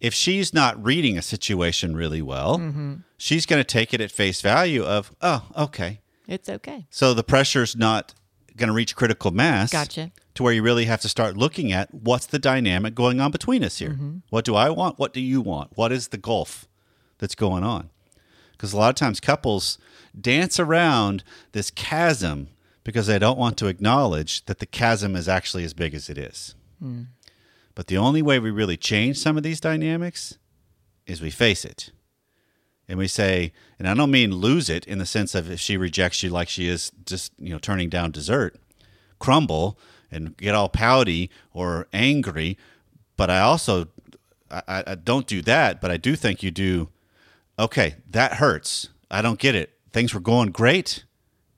if 0.00 0.12
she's 0.14 0.52
not 0.52 0.84
reading 0.84 1.16
a 1.16 1.22
situation 1.22 1.94
really 1.94 2.22
well, 2.22 2.58
mm-hmm. 2.58 2.94
she's 3.16 3.46
going 3.46 3.60
to 3.60 3.64
take 3.64 3.94
it 3.94 4.00
at 4.00 4.10
face 4.10 4.40
value 4.40 4.82
of, 4.82 5.14
oh, 5.22 5.46
okay, 5.56 6.00
It's 6.26 6.48
okay. 6.48 6.86
So 6.90 7.14
the 7.14 7.24
pressure's 7.24 7.76
not 7.76 8.14
going 8.56 8.66
to 8.66 8.74
reach 8.74 8.96
critical 8.96 9.30
mass. 9.30 9.70
Gotcha. 9.70 10.10
To 10.34 10.42
where 10.44 10.52
you 10.52 10.62
really 10.62 10.84
have 10.84 11.00
to 11.00 11.08
start 11.08 11.36
looking 11.36 11.72
at 11.72 11.92
what's 11.92 12.26
the 12.26 12.38
dynamic 12.38 12.94
going 12.94 13.20
on 13.20 13.30
between 13.30 13.64
us 13.64 13.78
here. 13.78 13.90
Mm-hmm. 13.90 14.18
What 14.30 14.44
do 14.44 14.54
I 14.54 14.70
want? 14.70 14.98
What 14.98 15.12
do 15.12 15.20
you 15.20 15.40
want? 15.40 15.76
What 15.76 15.90
is 15.90 16.08
the 16.08 16.18
gulf 16.18 16.68
that's 17.18 17.34
going 17.34 17.64
on? 17.64 17.90
Because 18.52 18.72
a 18.72 18.76
lot 18.76 18.90
of 18.90 18.94
times 18.94 19.20
couples 19.20 19.78
dance 20.18 20.60
around 20.60 21.24
this 21.52 21.70
chasm 21.70 22.48
because 22.84 23.06
they 23.06 23.18
don't 23.18 23.38
want 23.38 23.56
to 23.58 23.66
acknowledge 23.66 24.44
that 24.46 24.58
the 24.58 24.66
chasm 24.66 25.16
is 25.16 25.28
actually 25.28 25.64
as 25.64 25.74
big 25.74 25.94
as 25.94 26.08
it 26.08 26.16
is. 26.16 26.54
Mm. 26.82 27.06
But 27.74 27.86
the 27.86 27.96
only 27.96 28.22
way 28.22 28.38
we 28.38 28.50
really 28.50 28.76
change 28.76 29.18
some 29.18 29.36
of 29.36 29.42
these 29.42 29.60
dynamics 29.60 30.38
is 31.06 31.20
we 31.20 31.30
face 31.30 31.64
it. 31.64 31.90
And 32.88 32.98
we 32.98 33.08
say, 33.08 33.52
and 33.78 33.88
I 33.88 33.94
don't 33.94 34.10
mean 34.10 34.34
lose 34.34 34.68
it 34.68 34.86
in 34.86 34.98
the 34.98 35.06
sense 35.06 35.34
of 35.34 35.50
if 35.50 35.60
she 35.60 35.76
rejects 35.76 36.22
you 36.22 36.30
like 36.30 36.48
she 36.48 36.68
is 36.68 36.90
just, 37.06 37.32
you 37.38 37.50
know, 37.50 37.58
turning 37.58 37.88
down 37.88 38.10
dessert, 38.10 38.56
crumble 39.18 39.78
and 40.10 40.36
get 40.36 40.54
all 40.54 40.68
pouty 40.68 41.30
or 41.52 41.86
angry. 41.92 42.56
But 43.16 43.30
I 43.30 43.40
also, 43.40 43.88
I, 44.50 44.82
I- 44.86 44.94
don't 44.94 45.26
do 45.26 45.42
that, 45.42 45.80
but 45.80 45.90
I 45.90 45.96
do 45.96 46.16
think 46.16 46.42
you 46.42 46.50
do, 46.50 46.88
okay, 47.58 47.96
that 48.10 48.34
hurts. 48.34 48.88
I 49.10 49.22
don't 49.22 49.38
get 49.38 49.54
it. 49.54 49.74
Things 49.92 50.14
were 50.14 50.20
going 50.20 50.50
great. 50.50 51.04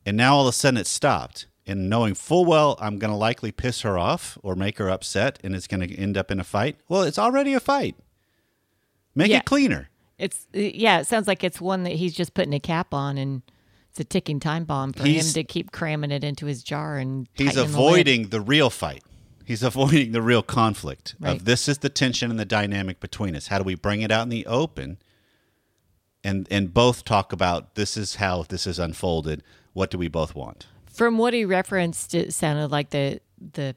And 0.04 0.16
now 0.16 0.34
all 0.34 0.42
of 0.42 0.48
a 0.48 0.52
sudden 0.52 0.78
it 0.78 0.86
stopped. 0.86 1.46
And 1.66 1.88
knowing 1.88 2.14
full 2.14 2.44
well 2.44 2.76
I'm 2.80 2.98
going 2.98 3.12
to 3.12 3.16
likely 3.16 3.52
piss 3.52 3.82
her 3.82 3.96
off 3.96 4.36
or 4.42 4.56
make 4.56 4.78
her 4.78 4.90
upset 4.90 5.38
and 5.44 5.54
it's 5.54 5.68
going 5.68 5.86
to 5.86 5.94
end 5.96 6.16
up 6.16 6.30
in 6.30 6.40
a 6.40 6.44
fight. 6.44 6.76
Well, 6.88 7.02
it's 7.02 7.18
already 7.20 7.54
a 7.54 7.60
fight. 7.60 7.94
Make 9.14 9.30
Yeah. 9.30 9.38
it 9.38 9.44
cleaner. 9.44 9.88
It's 10.18 10.46
yeah. 10.52 11.00
It 11.00 11.06
sounds 11.06 11.28
like 11.28 11.44
it's 11.44 11.60
one 11.60 11.82
that 11.84 11.92
he's 11.94 12.14
just 12.14 12.32
putting 12.34 12.54
a 12.54 12.60
cap 12.60 12.94
on, 12.94 13.18
and 13.18 13.42
it's 13.92 14.00
a 14.00 14.04
ticking 14.04 14.40
time 14.40 14.64
bomb 14.64 14.94
for 14.94 15.04
He's- 15.04 15.28
him 15.28 15.32
to 15.34 15.44
keep 15.44 15.70
cramming 15.70 16.10
it 16.10 16.24
into 16.24 16.46
his 16.46 16.62
jar 16.62 16.96
and 16.96 17.28
He's 17.34 17.48
tightening 17.48 17.66
the 17.66 17.70
avoiding 17.78 18.28
the, 18.30 18.40
real 18.40 18.70
fight. 18.70 19.02
He's 19.44 19.62
avoiding 19.72 20.12
the 20.12 20.22
real 20.22 20.42
conflict 20.42 21.14
Right. 21.20 21.36
of 21.36 21.44
this 21.44 21.68
is 21.68 21.78
the 21.78 21.90
tension 21.90 22.30
and 22.30 22.40
the 22.40 22.46
dynamic 22.46 23.00
between 23.00 23.36
us. 23.36 23.48
How 23.48 23.58
do 23.58 23.64
we 23.64 23.74
bring 23.74 24.00
it 24.00 24.10
out 24.10 24.22
in 24.22 24.28
the 24.30 24.46
open? 24.46 24.96
And 26.24 26.46
and 26.50 26.72
both 26.72 27.04
talk 27.04 27.32
about 27.34 27.74
this 27.74 27.96
is 27.98 28.14
how 28.14 28.44
this 28.44 28.66
is 28.66 28.78
unfolded. 28.78 29.42
What 29.74 29.90
do 29.90 29.98
we 29.98 30.08
both 30.08 30.34
want? 30.34 30.66
From 30.86 31.18
what 31.18 31.34
he 31.34 31.44
referenced, 31.44 32.14
it 32.14 32.32
sounded 32.32 32.68
like 32.70 32.90
the 32.90 33.20
the 33.38 33.76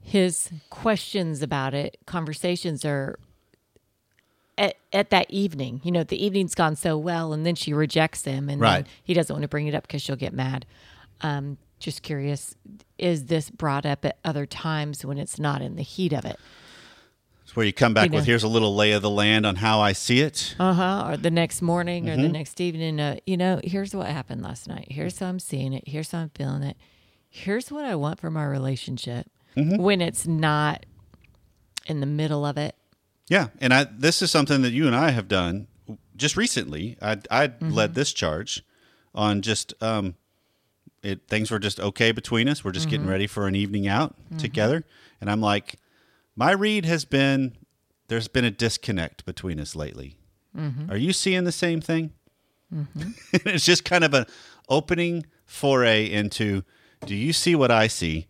his 0.00 0.50
questions 0.70 1.42
about 1.42 1.74
it, 1.74 1.98
conversations 2.06 2.84
are 2.86 3.18
at, 4.58 4.74
at 4.92 5.10
that 5.10 5.30
evening. 5.30 5.80
You 5.84 5.92
know, 5.92 6.04
the 6.04 6.22
evening's 6.22 6.54
gone 6.54 6.76
so 6.76 6.98
well, 6.98 7.32
and 7.32 7.46
then 7.46 7.54
she 7.54 7.72
rejects 7.72 8.24
him, 8.24 8.48
and 8.50 8.60
Right. 8.60 8.84
then 8.84 8.92
he 9.02 9.14
doesn't 9.14 9.32
want 9.32 9.42
to 9.42 9.48
bring 9.48 9.66
it 9.66 9.74
up 9.74 9.86
because 9.86 10.02
she'll 10.02 10.16
get 10.16 10.32
mad. 10.34 10.66
Um, 11.22 11.56
just 11.78 12.02
curious, 12.02 12.54
is 12.98 13.26
this 13.26 13.50
brought 13.50 13.86
up 13.86 14.04
at 14.04 14.18
other 14.24 14.44
times 14.46 15.04
when 15.04 15.16
it's 15.16 15.38
not 15.38 15.62
in 15.62 15.76
the 15.76 15.82
heat 15.82 16.12
of 16.12 16.24
it? 16.24 16.38
It's 17.44 17.56
where 17.56 17.64
you 17.64 17.72
come 17.72 17.94
back 17.94 18.04
You 18.06 18.10
know. 18.10 18.16
with 18.16 18.26
here's 18.26 18.42
a 18.42 18.48
little 18.48 18.74
lay 18.76 18.92
of 18.92 19.00
the 19.00 19.08
land 19.08 19.46
on 19.46 19.56
how 19.56 19.80
I 19.80 19.92
see 19.92 20.20
it. 20.20 20.54
Uh 20.58 20.74
huh. 20.74 21.04
Or 21.08 21.16
the 21.16 21.30
next 21.30 21.62
morning 21.62 22.08
or 22.08 22.12
Mm-hmm. 22.12 22.22
the 22.22 22.28
next 22.28 22.60
evening. 22.60 23.00
Uh, 23.00 23.16
you 23.26 23.36
know, 23.38 23.58
here's 23.64 23.94
what 23.94 24.08
happened 24.08 24.42
last 24.42 24.68
night. 24.68 24.88
Here's 24.90 25.18
how 25.18 25.28
I'm 25.28 25.38
seeing 25.38 25.72
it. 25.72 25.84
Here's 25.86 26.10
how 26.10 26.18
I'm 26.18 26.30
feeling 26.34 26.62
it. 26.62 26.76
Here's 27.30 27.70
what 27.70 27.84
I 27.86 27.94
want 27.94 28.20
from 28.20 28.36
our 28.36 28.50
relationship. 28.50 29.30
Mm-hmm. 29.56 29.80
When 29.82 30.00
it's 30.02 30.26
not 30.26 30.84
in 31.86 32.00
the 32.00 32.06
middle 32.06 32.44
of 32.44 32.58
it. 32.58 32.74
Yeah, 33.28 33.48
and 33.60 33.72
I 33.74 33.84
this 33.84 34.22
is 34.22 34.30
something 34.30 34.62
that 34.62 34.72
you 34.72 34.86
and 34.86 34.96
I 34.96 35.10
have 35.10 35.28
done 35.28 35.66
just 36.16 36.36
recently. 36.36 36.96
I 37.02 37.18
I 37.30 37.48
Mm-hmm. 37.48 37.70
led 37.72 37.94
this 37.94 38.12
charge 38.12 38.62
on 39.14 39.42
just 39.42 39.74
um, 39.82 40.14
it 41.02 41.28
things 41.28 41.50
were 41.50 41.58
just 41.58 41.78
okay 41.80 42.12
between 42.12 42.48
us. 42.48 42.64
We're 42.64 42.72
just 42.72 42.88
getting 42.88 43.02
Mm-hmm. 43.02 43.10
ready 43.10 43.26
for 43.26 43.46
an 43.46 43.54
evening 43.54 43.86
out 43.88 44.14
together, 44.38 44.84
and 45.20 45.30
I'm 45.30 45.40
like, 45.40 45.76
my 46.36 46.52
read 46.52 46.84
has 46.86 47.04
been 47.04 47.56
there's 48.08 48.28
been 48.28 48.44
a 48.44 48.50
disconnect 48.50 49.24
between 49.26 49.60
us 49.60 49.76
lately. 49.76 50.16
Mm-hmm. 50.56 50.90
Are 50.90 50.96
you 50.96 51.12
seeing 51.12 51.44
the 51.44 51.52
same 51.52 51.80
thing? 51.80 52.12
it's 53.32 53.64
just 53.64 53.84
kind 53.84 54.04
of 54.04 54.12
an 54.14 54.26
opening 54.68 55.26
foray 55.46 56.10
into. 56.10 56.62
Do 57.06 57.14
you 57.14 57.32
see 57.32 57.54
what 57.54 57.70
I 57.70 57.86
see? 57.86 58.26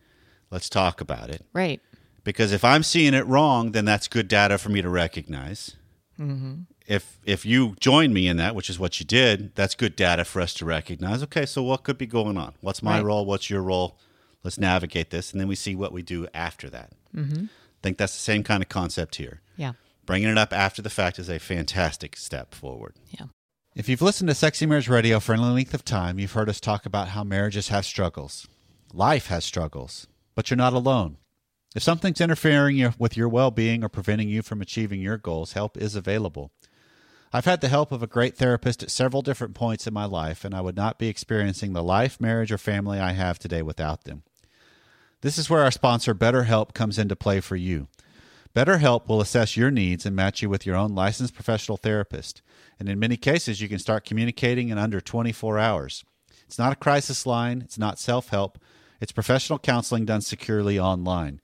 Let's 0.51 0.69
talk 0.69 1.01
about 1.01 1.29
it 1.31 1.45
Right. 1.53 1.81
Because 2.25 2.53
if 2.53 2.65
I'm 2.65 2.83
seeing 2.83 3.15
it 3.15 3.27
wrong, 3.27 3.73
then 3.73 3.85
that's 3.85 4.09
good 4.09 4.29
data 4.29 4.59
for 4.59 4.69
me 4.69 4.83
to 4.83 4.89
recognize. 4.89 5.77
If 6.87 7.19
if 7.25 7.45
you 7.47 7.77
join 7.81 8.13
me 8.13 8.27
in 8.27 8.39
that, 8.39 8.55
which 8.55 8.69
is 8.71 8.79
what 8.79 8.99
you 8.99 9.07
did, 9.07 9.55
that's 9.55 9.75
good 9.75 9.95
data 9.95 10.25
for 10.25 10.41
us 10.41 10.53
to 10.55 10.65
recognize. 10.65 11.23
Okay, 11.23 11.47
so 11.47 11.63
what 11.63 11.85
could 11.85 11.99
be 11.99 12.07
going 12.07 12.37
on? 12.37 12.55
What's 12.61 12.83
my 12.83 12.97
Right. 12.97 13.05
role? 13.05 13.25
What's 13.27 13.49
your 13.51 13.63
role? 13.63 13.99
Let's 14.43 14.59
navigate 14.59 15.11
this, 15.11 15.31
and 15.33 15.41
then 15.41 15.49
we 15.49 15.55
see 15.55 15.77
what 15.77 15.93
we 15.93 16.03
do 16.03 16.27
after 16.33 16.69
that. 16.71 16.93
Mm-hmm. 17.15 17.45
I 17.45 17.81
think 17.83 17.99
that's 17.99 18.15
the 18.15 18.21
same 18.21 18.43
kind 18.43 18.63
of 18.63 18.69
concept 18.69 19.17
here. 19.17 19.43
Yeah. 19.57 19.73
Bringing 20.07 20.29
it 20.31 20.39
up 20.39 20.53
after 20.53 20.81
the 20.83 20.91
fact 20.91 21.19
is 21.19 21.29
a 21.29 21.39
fantastic 21.39 22.17
step 22.17 22.55
forward. 22.55 22.95
Yeah. 23.11 23.27
If 23.77 23.89
you've 23.89 24.03
listened 24.03 24.29
to 24.29 24.35
Sexy 24.35 24.65
Marriage 24.67 24.89
Radio 24.89 25.21
for 25.21 25.35
any 25.35 25.43
length 25.43 25.75
of 25.75 25.85
time, 25.85 26.19
you've 26.19 26.33
heard 26.33 26.49
us 26.49 26.59
talk 26.61 26.87
about 26.87 27.09
how 27.09 27.23
marriages 27.23 27.69
have 27.69 27.85
struggles. 27.85 28.49
Life 28.93 29.27
has 29.27 29.45
struggles, 29.45 30.07
but 30.35 30.51
you're 30.51 30.57
not 30.57 30.73
alone. 30.73 31.19
If 31.77 31.83
something's 31.83 32.21
interfering 32.21 32.95
with 32.99 33.17
your 33.17 33.29
well 33.29 33.51
being 33.51 33.85
or 33.85 33.89
preventing 33.89 34.29
you 34.29 34.43
from 34.43 34.63
achieving 34.63 35.01
your 35.01 35.19
goals, 35.19 35.53
help 35.53 35.77
is 35.77 35.95
available. 35.95 36.51
I've 37.31 37.45
had 37.45 37.61
the 37.61 37.69
help 37.69 37.93
of 37.93 38.03
a 38.03 38.07
great 38.07 38.37
therapist 38.37 38.83
at 38.83 38.91
several 38.91 39.21
different 39.21 39.55
points 39.55 39.87
in 39.87 39.93
my 39.93 40.07
life, 40.07 40.47
and 40.47 40.55
I 40.55 40.63
would 40.63 40.77
not 40.77 40.99
be 40.99 41.09
experiencing 41.09 41.75
the 41.75 41.83
life, 41.83 42.19
marriage, 42.21 42.51
or 42.51 42.57
family 42.57 42.99
I 42.99 43.13
have 43.13 43.39
today 43.39 43.61
without 43.61 44.05
them. 44.05 44.23
This 45.21 45.37
is 45.37 45.51
where 45.51 45.63
our 45.63 45.71
sponsor, 45.71 46.15
BetterHelp, 46.15 46.73
comes 46.73 46.99
into 46.99 47.15
play 47.15 47.41
for 47.41 47.57
you. 47.57 47.89
BetterHelp 48.55 49.07
will 49.07 49.21
assess 49.21 49.57
your 49.57 49.71
needs 49.71 50.07
and 50.07 50.17
match 50.17 50.41
you 50.41 50.49
with 50.49 50.65
your 50.65 50.75
own 50.75 50.95
licensed 50.95 51.35
professional 51.35 51.77
therapist. 51.77 52.41
And 52.81 52.89
in 52.89 52.99
many 52.99 53.19
cases, 53.19 53.61
you 53.61 53.69
can 53.69 53.79
start 53.79 54.07
communicating 54.07 54.71
in 54.71 54.79
under 54.79 55.01
24 55.01 55.59
hours. 55.59 56.05
It's 56.47 56.59
not 56.59 56.73
a 56.73 56.77
crisis 56.77 57.27
line, 57.27 57.61
it's 57.61 57.79
not 57.79 57.99
self 57.99 58.31
help, 58.31 58.59
it's 59.03 59.13
professional 59.13 59.59
counseling 59.59 60.07
done 60.07 60.23
securely 60.23 60.79
online. 60.79 61.43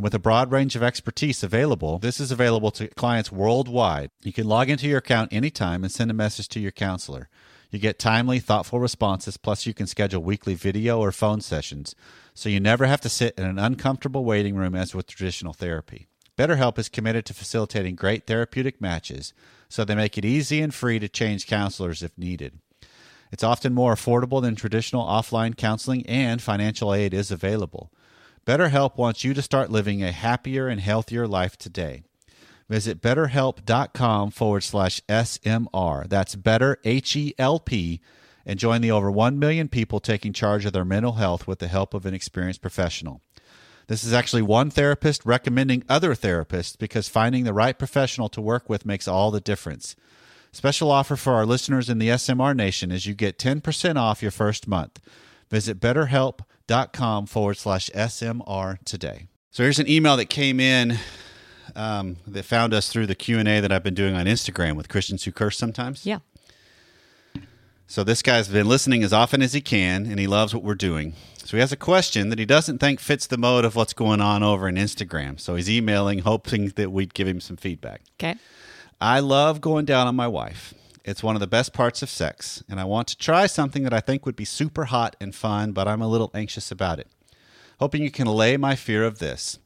And 0.00 0.04
with 0.04 0.14
a 0.14 0.18
broad 0.18 0.50
range 0.50 0.76
of 0.76 0.82
expertise 0.82 1.42
available, 1.42 1.98
this 1.98 2.20
is 2.20 2.30
available 2.30 2.70
to 2.70 2.88
clients 2.88 3.30
worldwide. 3.30 4.10
You 4.22 4.32
can 4.32 4.48
log 4.48 4.70
into 4.70 4.88
your 4.88 4.96
account 4.96 5.30
anytime 5.30 5.84
and 5.84 5.92
send 5.92 6.10
a 6.10 6.14
message 6.14 6.48
to 6.48 6.58
your 6.58 6.70
counselor. 6.70 7.28
You 7.70 7.78
get 7.78 7.98
timely, 7.98 8.40
thoughtful 8.40 8.80
responses, 8.80 9.36
plus, 9.36 9.66
you 9.66 9.74
can 9.74 9.86
schedule 9.86 10.22
weekly 10.22 10.54
video 10.54 10.98
or 11.00 11.12
phone 11.12 11.42
sessions, 11.42 11.94
so 12.32 12.48
you 12.48 12.60
never 12.60 12.86
have 12.86 13.02
to 13.02 13.10
sit 13.10 13.34
in 13.36 13.44
an 13.44 13.58
uncomfortable 13.58 14.24
waiting 14.24 14.54
room 14.54 14.74
as 14.74 14.94
with 14.94 15.06
traditional 15.06 15.52
therapy. 15.52 16.08
BetterHelp 16.38 16.78
is 16.78 16.88
committed 16.88 17.26
to 17.26 17.34
facilitating 17.34 17.94
great 17.94 18.26
therapeutic 18.26 18.80
matches, 18.80 19.34
so 19.68 19.84
they 19.84 19.94
make 19.94 20.16
it 20.16 20.24
easy 20.24 20.62
and 20.62 20.72
free 20.72 20.98
to 20.98 21.10
change 21.10 21.46
counselors 21.46 22.02
if 22.02 22.16
needed. 22.16 22.58
It's 23.30 23.44
often 23.44 23.74
more 23.74 23.94
affordable 23.94 24.40
than 24.40 24.56
traditional 24.56 25.04
offline 25.04 25.58
counseling, 25.58 26.06
and 26.06 26.40
financial 26.40 26.94
aid 26.94 27.12
is 27.12 27.30
available. 27.30 27.92
BetterHelp 28.46 28.96
wants 28.96 29.22
you 29.22 29.34
to 29.34 29.42
start 29.42 29.70
living 29.70 30.02
a 30.02 30.12
happier 30.12 30.68
and 30.68 30.80
healthier 30.80 31.26
life 31.26 31.56
today. 31.56 32.02
Visit 32.68 33.02
betterhelp.com 33.02 34.30
forward 34.30 34.62
slash 34.62 35.00
SMR. 35.08 36.08
That's 36.08 36.36
better, 36.36 36.78
H 36.84 37.16
E 37.16 37.34
L 37.38 37.58
P, 37.58 38.00
and 38.46 38.58
join 38.58 38.80
the 38.80 38.92
over 38.92 39.10
1 39.10 39.38
million 39.38 39.68
people 39.68 40.00
taking 40.00 40.32
charge 40.32 40.64
of 40.64 40.72
their 40.72 40.84
mental 40.84 41.14
health 41.14 41.46
with 41.46 41.58
the 41.58 41.68
help 41.68 41.94
of 41.94 42.06
an 42.06 42.14
experienced 42.14 42.62
professional. 42.62 43.22
This 43.88 44.04
is 44.04 44.12
actually 44.12 44.42
one 44.42 44.70
therapist 44.70 45.26
recommending 45.26 45.82
other 45.88 46.14
therapists 46.14 46.78
because 46.78 47.08
finding 47.08 47.42
the 47.42 47.52
right 47.52 47.76
professional 47.76 48.28
to 48.28 48.40
work 48.40 48.68
with 48.68 48.86
makes 48.86 49.08
all 49.08 49.32
the 49.32 49.40
difference. 49.40 49.96
Special 50.52 50.92
offer 50.92 51.16
for 51.16 51.32
our 51.34 51.44
listeners 51.44 51.90
in 51.90 51.98
the 51.98 52.08
SMR 52.08 52.54
Nation 52.54 52.92
is 52.92 53.06
you 53.06 53.14
get 53.14 53.36
10% 53.38 53.96
off 53.96 54.22
your 54.22 54.30
first 54.30 54.68
month. 54.68 55.00
Visit 55.50 55.80
betterhelp.com 55.80 57.26
forward 57.26 57.56
slash 57.56 57.90
SMR 57.90 58.78
today. 58.84 59.26
So 59.50 59.64
here's 59.64 59.80
an 59.80 59.88
email 59.88 60.16
that 60.16 60.26
came 60.26 60.60
in 60.60 60.96
um, 61.74 62.16
that 62.26 62.44
found 62.44 62.72
us 62.72 62.88
through 62.88 63.06
the 63.06 63.16
Q&A 63.16 63.60
that 63.60 63.72
I've 63.72 63.82
been 63.82 63.94
doing 63.94 64.14
on 64.14 64.26
Instagram 64.26 64.76
with 64.76 64.88
Christians 64.88 65.24
who 65.24 65.32
curse 65.32 65.58
sometimes. 65.58 66.06
Yeah. 66.06 66.20
So 67.88 68.04
this 68.04 68.22
guy's 68.22 68.48
been 68.48 68.68
listening 68.68 69.02
as 69.02 69.12
often 69.12 69.42
as 69.42 69.52
he 69.52 69.60
can, 69.60 70.06
and 70.06 70.20
he 70.20 70.28
loves 70.28 70.54
what 70.54 70.62
we're 70.62 70.76
doing. 70.76 71.14
So 71.38 71.56
he 71.56 71.60
has 71.60 71.72
a 71.72 71.76
question 71.76 72.28
that 72.28 72.38
he 72.38 72.44
doesn't 72.44 72.78
think 72.78 73.00
fits 73.00 73.26
the 73.26 73.36
mode 73.36 73.64
of 73.64 73.74
what's 73.74 73.92
going 73.92 74.20
on 74.20 74.44
over 74.44 74.68
in 74.68 74.76
Instagram. 74.76 75.40
So 75.40 75.56
he's 75.56 75.68
emailing, 75.68 76.20
hoping 76.20 76.68
that 76.76 76.92
we'd 76.92 77.14
give 77.14 77.26
him 77.26 77.40
some 77.40 77.56
feedback. 77.56 78.02
Okay. 78.20 78.36
I 79.00 79.18
love 79.18 79.60
going 79.60 79.86
down 79.86 80.06
on 80.06 80.14
my 80.14 80.28
wife. 80.28 80.72
It's 81.02 81.22
one 81.22 81.34
of 81.34 81.40
the 81.40 81.46
best 81.46 81.72
parts 81.72 82.02
of 82.02 82.10
sex, 82.10 82.62
and 82.68 82.78
I 82.78 82.84
want 82.84 83.08
to 83.08 83.16
try 83.16 83.46
something 83.46 83.84
that 83.84 83.94
I 83.94 84.00
think 84.00 84.26
would 84.26 84.36
be 84.36 84.44
super 84.44 84.84
hot 84.86 85.16
and 85.20 85.34
fun, 85.34 85.72
but 85.72 85.88
I'm 85.88 86.02
a 86.02 86.08
little 86.08 86.30
anxious 86.34 86.70
about 86.70 86.98
it. 86.98 87.08
Hoping 87.78 88.02
you 88.02 88.10
can 88.10 88.26
allay 88.26 88.58
my 88.58 88.76
fear 88.76 89.04
of 89.04 89.18
this. 89.18 89.58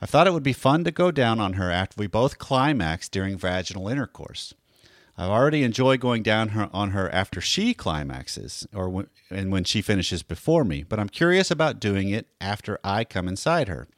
I 0.00 0.06
thought 0.06 0.28
it 0.28 0.32
would 0.32 0.44
be 0.44 0.52
fun 0.52 0.84
to 0.84 0.92
go 0.92 1.10
down 1.10 1.40
on 1.40 1.54
her 1.54 1.72
after 1.72 1.96
we 1.98 2.06
both 2.06 2.38
climax 2.38 3.08
during 3.08 3.36
vaginal 3.36 3.88
intercourse. 3.88 4.54
I 5.18 5.24
already 5.24 5.64
enjoy 5.64 5.96
going 5.96 6.22
down 6.22 6.50
her, 6.50 6.68
on 6.72 6.90
her 6.90 7.12
after 7.12 7.40
she 7.40 7.74
climaxes 7.74 8.66
or 8.72 8.88
when, 8.88 9.08
and 9.30 9.50
when 9.50 9.64
she 9.64 9.82
finishes 9.82 10.22
before 10.22 10.62
me, 10.62 10.84
but 10.84 11.00
I'm 11.00 11.08
curious 11.08 11.50
about 11.50 11.80
doing 11.80 12.10
it 12.10 12.28
after 12.40 12.78
I 12.84 13.02
come 13.02 13.26
inside 13.26 13.66
her. 13.66 13.88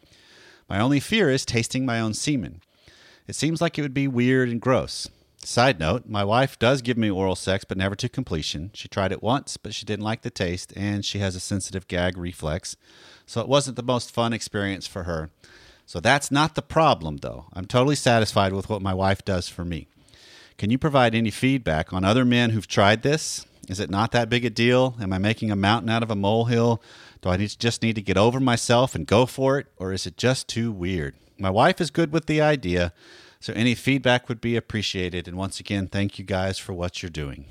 My 0.69 0.81
only 0.81 1.01
fear 1.01 1.29
is 1.29 1.45
tasting 1.45 1.85
my 1.85 2.01
own 2.01 2.15
semen. 2.15 2.63
It 3.27 3.35
seems 3.35 3.61
like 3.61 3.79
it 3.79 3.83
would 3.83 3.93
be 3.93 4.09
weird 4.09 4.49
and 4.49 4.61
gross. 4.61 5.09
Side 5.49 5.81
note, 5.81 6.07
my 6.07 6.25
wife 6.25 6.59
does 6.59 6.83
give 6.83 6.99
me 6.99 7.09
oral 7.09 7.35
sex, 7.35 7.65
but 7.65 7.79
never 7.79 7.95
to 7.95 8.11
completion. 8.11 8.71
She 8.75 8.87
tried 8.87 9.13
it 9.13 9.23
once, 9.23 9.57
but 9.57 9.73
she 9.73 9.87
didn't 9.87 10.05
like 10.05 10.21
the 10.21 10.29
taste, 10.29 10.75
and 10.77 11.03
she 11.03 11.21
has 11.21 11.35
a 11.35 11.41
sensitive 11.41 11.89
gag 11.89 12.19
reflex, 12.19 12.77
so 13.25 13.41
it 13.41 13.49
wasn't 13.49 13.77
the 13.77 13.83
most 13.83 14.13
fun 14.13 14.35
experience 14.35 14.87
for 14.87 15.05
her. 15.05 15.31
So 15.87 16.01
that's 16.01 16.31
not 16.31 16.55
the 16.55 16.61
problem, 16.61 17.17
though. 17.17 17.47
I'm 17.55 17.65
totally 17.65 17.95
satisfied 17.95 18.53
with 18.53 18.69
what 18.69 18.83
my 18.83 18.93
wife 18.93 19.25
does 19.25 19.49
for 19.49 19.65
me. 19.65 19.89
Can 20.59 20.69
you 20.69 20.77
provide 20.77 21.15
any 21.15 21.31
feedback 21.31 21.95
on 21.95 22.05
other 22.05 22.27
men 22.27 22.51
who've 22.51 22.69
tried 22.69 23.03
this? 23.03 23.47
Is 23.71 23.81
it 23.81 23.89
not 23.89 24.13
that 24.13 24.29
big 24.29 24.45
a 24.45 24.51
deal? 24.51 24.97
Am 25.01 25.15
I 25.15 25.19
making 25.19 25.51
a 25.51 25.57
mountain 25.57 25.89
out 25.89 26.03
of 26.03 26.11
a 26.11 26.15
molehill? 26.15 26.83
Do 27.23 27.31
I 27.31 27.39
need, 27.39 27.57
just 27.59 27.81
need 27.81 27.95
to 27.95 28.03
get 28.03 28.19
over 28.19 28.39
myself 28.39 28.95
and 28.95 29.07
go 29.07 29.25
for 29.25 29.59
it? 29.59 29.69
Or 29.79 29.95
is 29.95 30.07
it 30.07 30.19
just 30.19 30.47
too 30.47 30.71
weird? 30.71 31.15
My 31.39 31.49
wife 31.49 31.81
is 31.81 31.91
good 31.91 32.13
with 32.13 32.27
the 32.27 32.43
idea, 32.43 32.93
so 33.41 33.53
any 33.55 33.75
feedback 33.75 34.29
would 34.29 34.41
be 34.41 34.57
appreciated. 34.57 35.29
And 35.29 35.37
once 35.37 35.61
again, 35.61 35.87
thank 35.87 36.19
you 36.19 36.25
guys 36.25 36.59
for 36.59 36.73
what 36.73 37.03
you're 37.03 37.11
doing. 37.11 37.45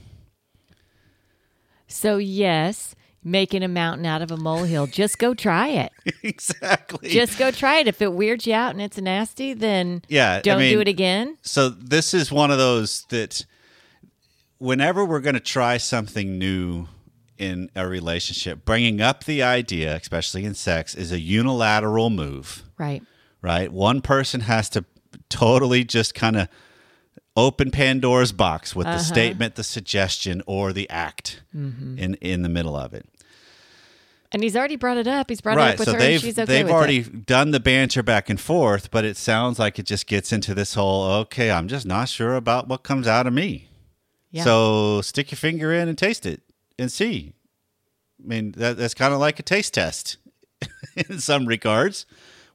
So, 1.88 2.18
yes, 2.18 2.96
making 3.24 3.64
a 3.64 3.68
mountain 3.68 4.06
out 4.06 4.22
of 4.22 4.32
a 4.32 4.38
molehill, 4.38 4.88
just 4.88 5.18
go 5.20 5.34
try 5.34 5.70
it. 5.70 5.92
exactly. 6.24 7.10
Just 7.10 7.40
go 7.40 7.52
try 7.52 7.80
it. 7.80 7.88
If 7.88 8.02
it 8.02 8.14
weirds 8.14 8.46
you 8.46 8.54
out 8.54 8.72
and 8.72 8.82
it's 8.82 8.98
nasty, 8.98 9.54
then 9.54 10.02
Yeah, 10.08 10.42
don't 10.42 10.60
do 10.60 10.66
mean- 10.70 10.82
it 10.82 10.88
again. 10.88 11.38
So 11.42 11.70
this 11.70 12.14
is 12.14 12.32
one 12.32 12.52
of 12.52 12.58
those 12.58 13.06
that 13.10 13.46
whenever 14.58 15.06
we're 15.06 15.22
going 15.22 15.36
to 15.36 15.40
try 15.40 15.78
something 15.78 16.38
new 16.38 16.88
in 17.38 17.70
a 17.76 17.88
relationship, 17.88 18.66
bringing 18.66 19.00
up 19.00 19.24
the 19.24 19.44
idea, 19.44 19.96
especially 19.96 20.44
in 20.44 20.56
sex, 20.56 20.96
is 20.96 21.12
a 21.12 21.20
unilateral 21.20 22.10
move, 22.10 22.64
Right. 22.78 23.04
right? 23.42 23.72
One 23.72 24.02
person 24.02 24.42
has 24.42 24.70
to 24.72 24.84
totally 25.30 25.84
just 25.84 26.16
kind 26.16 26.36
of 26.36 26.48
open 27.36 27.72
Pandora's 27.72 28.32
box 28.32 28.76
with 28.76 28.86
the 28.86 28.94
uh-huh. 28.94 29.00
statement, 29.04 29.56
the 29.56 29.64
suggestion, 29.64 30.42
or 30.48 30.74
the 30.74 30.90
act 30.90 31.42
mm-hmm. 31.56 31.98
in 31.98 32.16
in 32.16 32.42
the 32.42 32.50
middle 32.50 32.76
of 32.76 32.94
it. 32.94 33.06
And 34.32 34.44
he's 34.44 34.58
already 34.58 34.76
brought 34.76 34.98
it 34.98 35.08
up. 35.08 35.30
He's 35.30 35.40
brought 35.40 35.58
it 35.58 35.62
up 35.62 35.80
with 35.80 35.88
So 35.88 35.94
her. 35.94 36.00
they've 36.00 36.16
and 36.16 36.22
she's 36.22 36.38
okay 36.38 36.64
they've 36.64 36.70
already 36.70 37.00
it. 37.00 37.26
done 37.26 37.52
the 37.52 37.62
banter 37.62 38.04
back 38.04 38.30
and 38.30 38.40
forth, 38.40 38.92
but 38.92 39.06
it 39.06 39.16
sounds 39.16 39.58
like 39.58 39.80
it 39.80 39.86
just 39.86 40.06
gets 40.06 40.34
into 40.34 40.54
this 40.54 40.74
whole 40.74 41.04
okay, 41.22 41.50
I'm 41.50 41.68
just 41.68 41.86
not 41.86 42.10
sure 42.10 42.36
about 42.36 42.68
what 42.68 42.84
comes 42.84 43.08
out 43.08 43.28
of 43.28 43.34
me. 43.34 43.70
Yeah. 44.32 44.44
So 44.44 45.02
stick 45.02 45.32
your 45.32 45.38
finger 45.38 45.72
in 45.72 45.88
and 45.88 45.98
taste 45.98 46.26
it 46.26 46.42
and 46.78 46.92
see. 46.92 47.34
I 48.22 48.28
mean, 48.28 48.52
that, 48.54 48.78
that's 48.78 48.94
kind 48.94 49.14
of 49.14 49.20
like 49.20 49.40
a 49.40 49.44
taste 49.44 49.76
test 49.76 50.18
in 50.96 51.20
some 51.20 51.46
regards. 51.46 52.06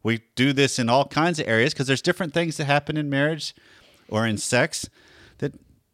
We 0.02 0.22
do 0.34 0.52
this 0.52 0.78
in 0.78 0.88
all 0.88 1.06
kinds 1.06 1.38
of 1.38 1.46
areas 1.48 1.72
because 1.72 1.86
there's 1.86 2.02
different 2.02 2.34
things 2.34 2.56
that 2.56 2.64
happen 2.64 2.96
in 2.96 3.08
marriage 3.08 3.54
or 4.08 4.26
in 4.26 4.36
sex 4.38 4.88
that 5.38 5.52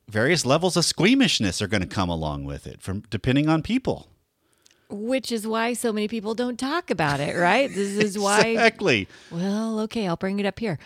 various 0.08 0.46
levels 0.46 0.76
of 0.76 0.84
squeamishness 0.84 1.60
are 1.60 1.68
going 1.68 1.82
to 1.82 1.86
come 1.86 2.08
along 2.08 2.44
with 2.44 2.66
it 2.66 2.80
from 2.80 3.02
depending 3.10 3.48
on 3.48 3.62
people. 3.62 4.08
Which 4.90 5.30
is 5.30 5.46
why 5.46 5.74
so 5.74 5.92
many 5.92 6.08
people 6.08 6.34
don't 6.34 6.58
talk 6.58 6.90
about 6.90 7.20
it, 7.20 7.36
right? 7.36 7.68
This 7.72 7.96
is 7.96 8.18
why. 8.18 8.40
Exactly. 8.40 9.06
Well, 9.30 9.80
okay, 9.80 10.08
I'll 10.08 10.16
bring 10.16 10.40
it 10.40 10.46
up 10.46 10.58
here. 10.58 10.78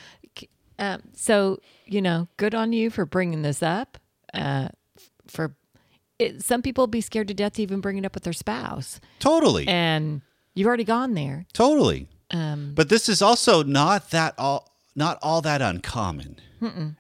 Um, 0.79 1.03
so, 1.15 1.61
you 1.87 2.03
know, 2.03 2.27
good 2.37 2.55
on 2.55 2.73
you 2.73 2.91
for 2.91 3.07
bringing 3.07 3.43
this 3.43 3.63
up. 3.63 3.99
Uh, 4.35 4.69
for 5.29 5.55
it, 6.19 6.43
some 6.43 6.63
people 6.63 6.89
be 6.89 7.01
scared 7.01 7.29
to 7.29 7.35
death 7.35 7.53
to 7.55 7.63
even 7.63 7.81
bring 7.81 7.99
it 7.99 8.05
up 8.05 8.15
with 8.15 8.25
their 8.25 8.33
spouse, 8.33 9.01
Totally. 9.21 9.69
and 9.69 10.23
you've 10.55 10.67
already 10.67 10.85
gone 10.85 11.15
there. 11.15 11.47
Totally. 11.53 12.09
Um, 12.33 12.73
But 12.75 12.89
this 12.89 13.09
is 13.09 13.23
also 13.23 13.63
not 13.63 14.11
that 14.11 14.35
all 14.39 14.71
not 14.95 15.19
all 15.23 15.41
that 15.43 15.63
uncommon 15.63 16.37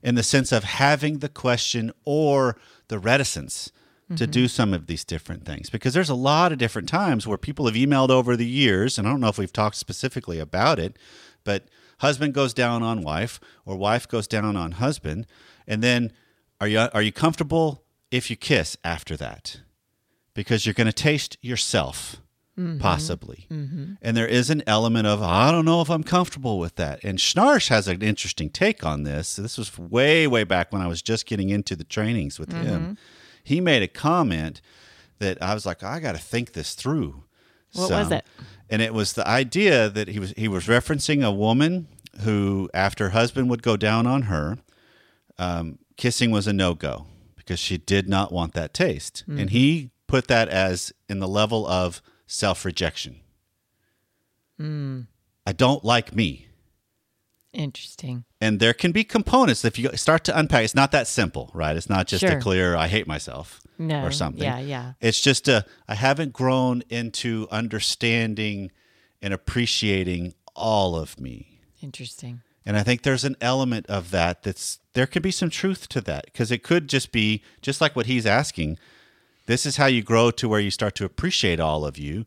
in 0.02 0.14
the 0.16 0.22
sense 0.22 0.50
of 0.50 0.64
having 0.64 1.18
the 1.20 1.28
question 1.28 1.92
or 2.04 2.56
the 2.88 2.98
reticence 2.98 3.70
to 4.16 4.26
do 4.26 4.46
some 4.48 4.74
of 4.74 4.86
these 4.86 5.04
different 5.04 5.46
things. 5.46 5.70
Because 5.70 5.94
there's 5.94 6.10
a 6.10 6.14
lot 6.14 6.52
of 6.52 6.58
different 6.58 6.88
times 6.88 7.26
where 7.26 7.38
people 7.38 7.64
have 7.66 7.74
emailed 7.76 8.10
over 8.10 8.36
the 8.36 8.46
years 8.46 8.98
and 8.98 9.06
I 9.06 9.10
don't 9.10 9.20
know 9.20 9.28
if 9.28 9.38
we've 9.38 9.52
talked 9.52 9.76
specifically 9.76 10.38
about 10.38 10.78
it 10.78 10.98
but 11.44 11.64
husband 11.98 12.34
goes 12.34 12.52
down 12.54 12.82
on 12.82 13.02
wife 13.02 13.40
or 13.64 13.76
wife 13.76 14.06
goes 14.08 14.26
down 14.26 14.56
on 14.56 14.72
husband. 14.72 15.26
And 15.66 15.82
then 15.82 16.12
are 16.60 16.68
you 16.68 16.78
are 16.92 17.02
you 17.02 17.12
comfortable 17.12 17.84
if 18.10 18.30
you 18.30 18.36
kiss 18.36 18.76
after 18.84 19.16
that? 19.16 19.60
Because 20.34 20.66
you're 20.66 20.74
going 20.74 20.86
to 20.88 20.92
taste 20.92 21.36
yourself 21.40 22.16
Mm-hmm. 22.58 22.78
possibly. 22.78 23.46
Mm-hmm. 23.50 23.94
And 24.02 24.14
there 24.14 24.26
is 24.26 24.50
an 24.50 24.62
element 24.66 25.06
of 25.06 25.22
i 25.22 25.50
don't 25.50 25.64
know 25.64 25.80
if 25.80 25.88
i'm 25.88 26.02
comfortable 26.02 26.58
with 26.58 26.76
that. 26.76 27.02
And 27.02 27.18
schnarch 27.18 27.68
has 27.68 27.88
an 27.88 28.02
interesting 28.02 28.50
take 28.50 28.84
on 28.84 29.04
this. 29.04 29.36
This 29.36 29.56
was 29.56 29.78
way 29.78 30.26
way 30.26 30.44
back 30.44 30.70
when 30.72 30.82
i 30.82 30.86
was 30.86 31.00
just 31.00 31.26
getting 31.26 31.48
into 31.48 31.74
the 31.74 31.84
trainings 31.84 32.38
with 32.38 32.52
him. 32.52 32.80
Mm-hmm. 32.80 32.92
He 33.42 33.60
made 33.60 33.82
a 33.82 33.88
comment 33.88 34.60
that 35.18 35.42
i 35.42 35.54
was 35.54 35.64
like 35.64 35.82
i 35.82 35.98
got 35.98 36.12
to 36.12 36.18
think 36.18 36.52
this 36.52 36.74
through. 36.74 37.24
What 37.72 37.90
was 37.90 38.12
it? 38.12 38.26
and 38.68 38.82
it 38.82 38.92
was 38.92 39.14
the 39.14 39.26
idea 39.26 39.88
that 39.88 40.08
he 40.08 40.18
was 40.18 40.34
he 40.36 40.48
was 40.48 40.66
referencing 40.66 41.24
a 41.24 41.32
woman 41.32 41.88
who 42.20 42.68
after 42.74 43.04
her 43.04 43.10
husband 43.10 43.48
would 43.48 43.62
go 43.62 43.78
down 43.78 44.06
on 44.06 44.22
her 44.22 44.58
um, 45.38 45.78
kissing 45.96 46.30
was 46.30 46.46
a 46.46 46.52
no-go 46.52 47.06
because 47.36 47.58
she 47.58 47.78
did 47.78 48.08
not 48.08 48.32
want 48.32 48.54
that 48.54 48.72
taste. 48.72 49.24
And 49.26 49.50
he 49.50 49.90
put 50.06 50.28
that 50.28 50.48
as 50.48 50.92
in 51.08 51.18
the 51.18 51.28
level 51.28 51.66
of 51.66 52.02
self-rejection 52.26 53.16
hmm. 54.58 55.00
i 55.46 55.52
don't 55.52 55.84
like 55.84 56.14
me 56.14 56.46
interesting. 57.52 58.24
and 58.40 58.60
there 58.60 58.72
can 58.72 58.92
be 58.92 59.04
components 59.04 59.64
if 59.64 59.78
you 59.78 59.90
start 59.94 60.24
to 60.24 60.38
unpack 60.38 60.64
it's 60.64 60.74
not 60.74 60.92
that 60.92 61.06
simple 61.06 61.50
right 61.52 61.76
it's 61.76 61.88
not 61.90 62.06
just 62.06 62.24
a 62.24 62.38
clear 62.38 62.74
i 62.76 62.88
hate 62.88 63.06
myself 63.06 63.60
No. 63.78 64.04
or 64.04 64.10
something 64.10 64.42
Yeah, 64.42 64.58
yeah. 64.60 64.92
it's 65.00 65.20
just 65.20 65.48
a 65.48 65.64
i 65.86 65.94
haven't 65.94 66.32
grown 66.32 66.82
into 66.88 67.46
understanding 67.50 68.70
and 69.20 69.34
appreciating 69.34 70.34
all 70.56 70.96
of 70.96 71.20
me 71.20 71.60
Interesting. 71.82 72.40
and 72.64 72.76
I 72.76 72.82
think 72.84 73.02
there's 73.02 73.24
an 73.24 73.36
element 73.40 73.86
of 73.86 74.10
that 74.12 74.42
that's 74.44 74.78
there 74.94 75.06
could 75.06 75.22
be 75.22 75.30
some 75.30 75.50
truth 75.50 75.88
to 75.88 76.00
that 76.02 76.26
because 76.26 76.50
it 76.52 76.62
could 76.62 76.88
just 76.88 77.10
be 77.12 77.42
just 77.60 77.80
like 77.80 77.96
what 77.96 78.06
he's 78.06 78.24
asking. 78.26 78.78
This 79.46 79.66
is 79.66 79.76
how 79.76 79.86
you 79.86 80.02
grow 80.02 80.30
to 80.32 80.48
where 80.48 80.60
you 80.60 80.70
start 80.70 80.94
to 80.96 81.04
appreciate 81.04 81.60
all 81.60 81.84
of 81.84 81.98
you. 81.98 82.24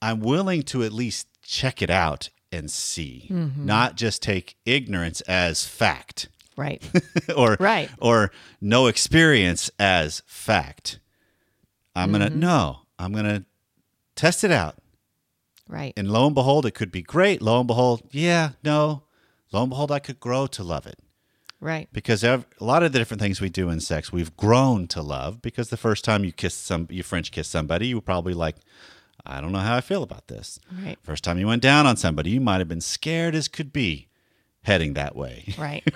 I'm 0.00 0.20
willing 0.20 0.62
to 0.64 0.82
at 0.82 0.92
least 0.92 1.26
check 1.42 1.82
it 1.82 1.90
out 1.90 2.30
and 2.52 2.70
see, 2.70 3.28
mm-hmm. 3.30 3.66
not 3.66 3.96
just 3.96 4.22
take 4.22 4.56
ignorance 4.64 5.20
as 5.22 5.66
fact 5.66 6.28
Right. 6.58 6.82
or 7.36 7.56
Right. 7.60 7.88
or 7.98 8.32
no 8.60 8.88
experience 8.88 9.70
as 9.78 10.22
fact. 10.26 10.98
I'm 11.94 12.10
going 12.10 12.20
to 12.20 12.30
mm-hmm. 12.30 12.40
no, 12.40 12.80
I'm 12.98 13.12
going 13.12 13.24
to 13.24 13.44
test 14.16 14.42
it 14.42 14.50
out. 14.50 14.74
right. 15.68 15.92
And 15.96 16.10
lo 16.10 16.26
and 16.26 16.34
behold, 16.34 16.66
it 16.66 16.72
could 16.72 16.90
be 16.90 17.00
great. 17.02 17.40
Lo 17.40 17.60
and 17.60 17.66
behold, 17.68 18.02
yeah, 18.10 18.50
no. 18.64 19.04
Lo 19.52 19.62
and 19.62 19.70
behold, 19.70 19.92
I 19.92 20.00
could 20.00 20.18
grow 20.18 20.48
to 20.48 20.64
love 20.64 20.86
it. 20.86 20.98
Right. 21.60 21.88
Because 21.92 22.22
a 22.22 22.44
lot 22.60 22.82
of 22.82 22.92
the 22.92 22.98
different 22.98 23.20
things 23.20 23.40
we 23.40 23.48
do 23.48 23.68
in 23.68 23.80
sex, 23.80 24.12
we've 24.12 24.36
grown 24.36 24.86
to 24.88 25.02
love. 25.02 25.42
Because 25.42 25.70
the 25.70 25.76
first 25.76 26.04
time 26.04 26.24
you 26.24 26.30
kiss 26.32 26.54
some, 26.54 26.86
you 26.90 27.02
French 27.02 27.32
kiss 27.32 27.48
somebody, 27.48 27.88
you 27.88 27.96
were 27.96 28.00
probably 28.02 28.34
like, 28.34 28.56
I 29.26 29.40
don't 29.40 29.50
know 29.52 29.58
how 29.58 29.76
I 29.76 29.80
feel 29.80 30.02
about 30.04 30.28
this. 30.28 30.60
Right. 30.84 30.96
First 31.02 31.24
time 31.24 31.38
you 31.38 31.46
went 31.48 31.62
down 31.62 31.86
on 31.86 31.96
somebody, 31.96 32.30
you 32.30 32.40
might 32.40 32.58
have 32.60 32.68
been 32.68 32.80
scared 32.80 33.34
as 33.34 33.48
could 33.48 33.72
be 33.72 34.06
heading 34.62 34.94
that 34.94 35.16
way. 35.16 35.54
Right. 35.58 35.84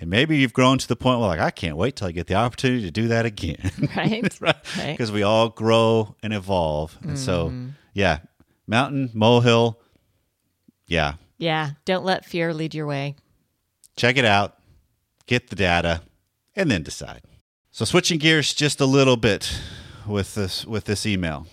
And 0.00 0.08
maybe 0.10 0.36
you've 0.36 0.52
grown 0.52 0.78
to 0.78 0.86
the 0.86 0.94
point 0.94 1.18
where, 1.18 1.28
like, 1.28 1.40
I 1.40 1.50
can't 1.50 1.76
wait 1.76 1.96
till 1.96 2.06
I 2.06 2.12
get 2.12 2.28
the 2.28 2.34
opportunity 2.34 2.82
to 2.82 2.90
do 2.92 3.08
that 3.08 3.26
again. 3.26 3.72
Right. 3.96 4.22
right? 4.40 4.56
Right. 4.78 4.92
Because 4.92 5.10
we 5.10 5.24
all 5.24 5.48
grow 5.48 6.14
and 6.22 6.32
evolve. 6.32 6.96
And 7.02 7.18
so, 7.18 7.48
Mm-hmm. 7.48 7.68
yeah, 7.94 8.18
mountain, 8.68 9.10
molehill, 9.12 9.80
yeah, 10.86 11.14
Yeah. 11.36 11.70
Don't 11.84 12.04
let 12.04 12.24
fear 12.24 12.54
lead 12.54 12.74
your 12.76 12.86
way. 12.86 13.16
check 13.96 14.16
it 14.16 14.24
out, 14.24 14.57
get 15.28 15.50
the 15.50 15.56
data, 15.56 16.02
and 16.56 16.70
then 16.70 16.82
decide. 16.82 17.22
So, 17.70 17.84
switching 17.84 18.18
gears 18.18 18.54
just 18.54 18.80
a 18.80 18.86
little 18.86 19.16
bit 19.16 19.60
with 20.06 20.34
this 20.34 20.64
with 20.64 20.86
this 20.86 21.06
email. 21.06 21.46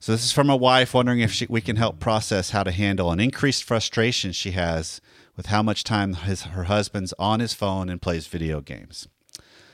So, 0.00 0.12
this 0.12 0.24
is 0.24 0.32
from 0.32 0.48
a 0.48 0.56
wife 0.56 0.94
wondering 0.94 1.20
if 1.20 1.32
she, 1.32 1.46
we 1.50 1.60
can 1.60 1.76
help 1.76 1.98
process 2.00 2.50
how 2.50 2.62
to 2.62 2.70
handle 2.70 3.10
an 3.10 3.20
increased 3.20 3.64
frustration 3.64 4.32
she 4.32 4.52
has 4.52 5.00
with 5.36 5.46
how 5.46 5.62
much 5.62 5.82
time 5.84 6.14
his, 6.14 6.42
her 6.42 6.64
husband's 6.64 7.12
on 7.18 7.40
his 7.40 7.52
phone 7.52 7.88
and 7.88 8.00
plays 8.00 8.28
video 8.28 8.60
games. 8.60 9.08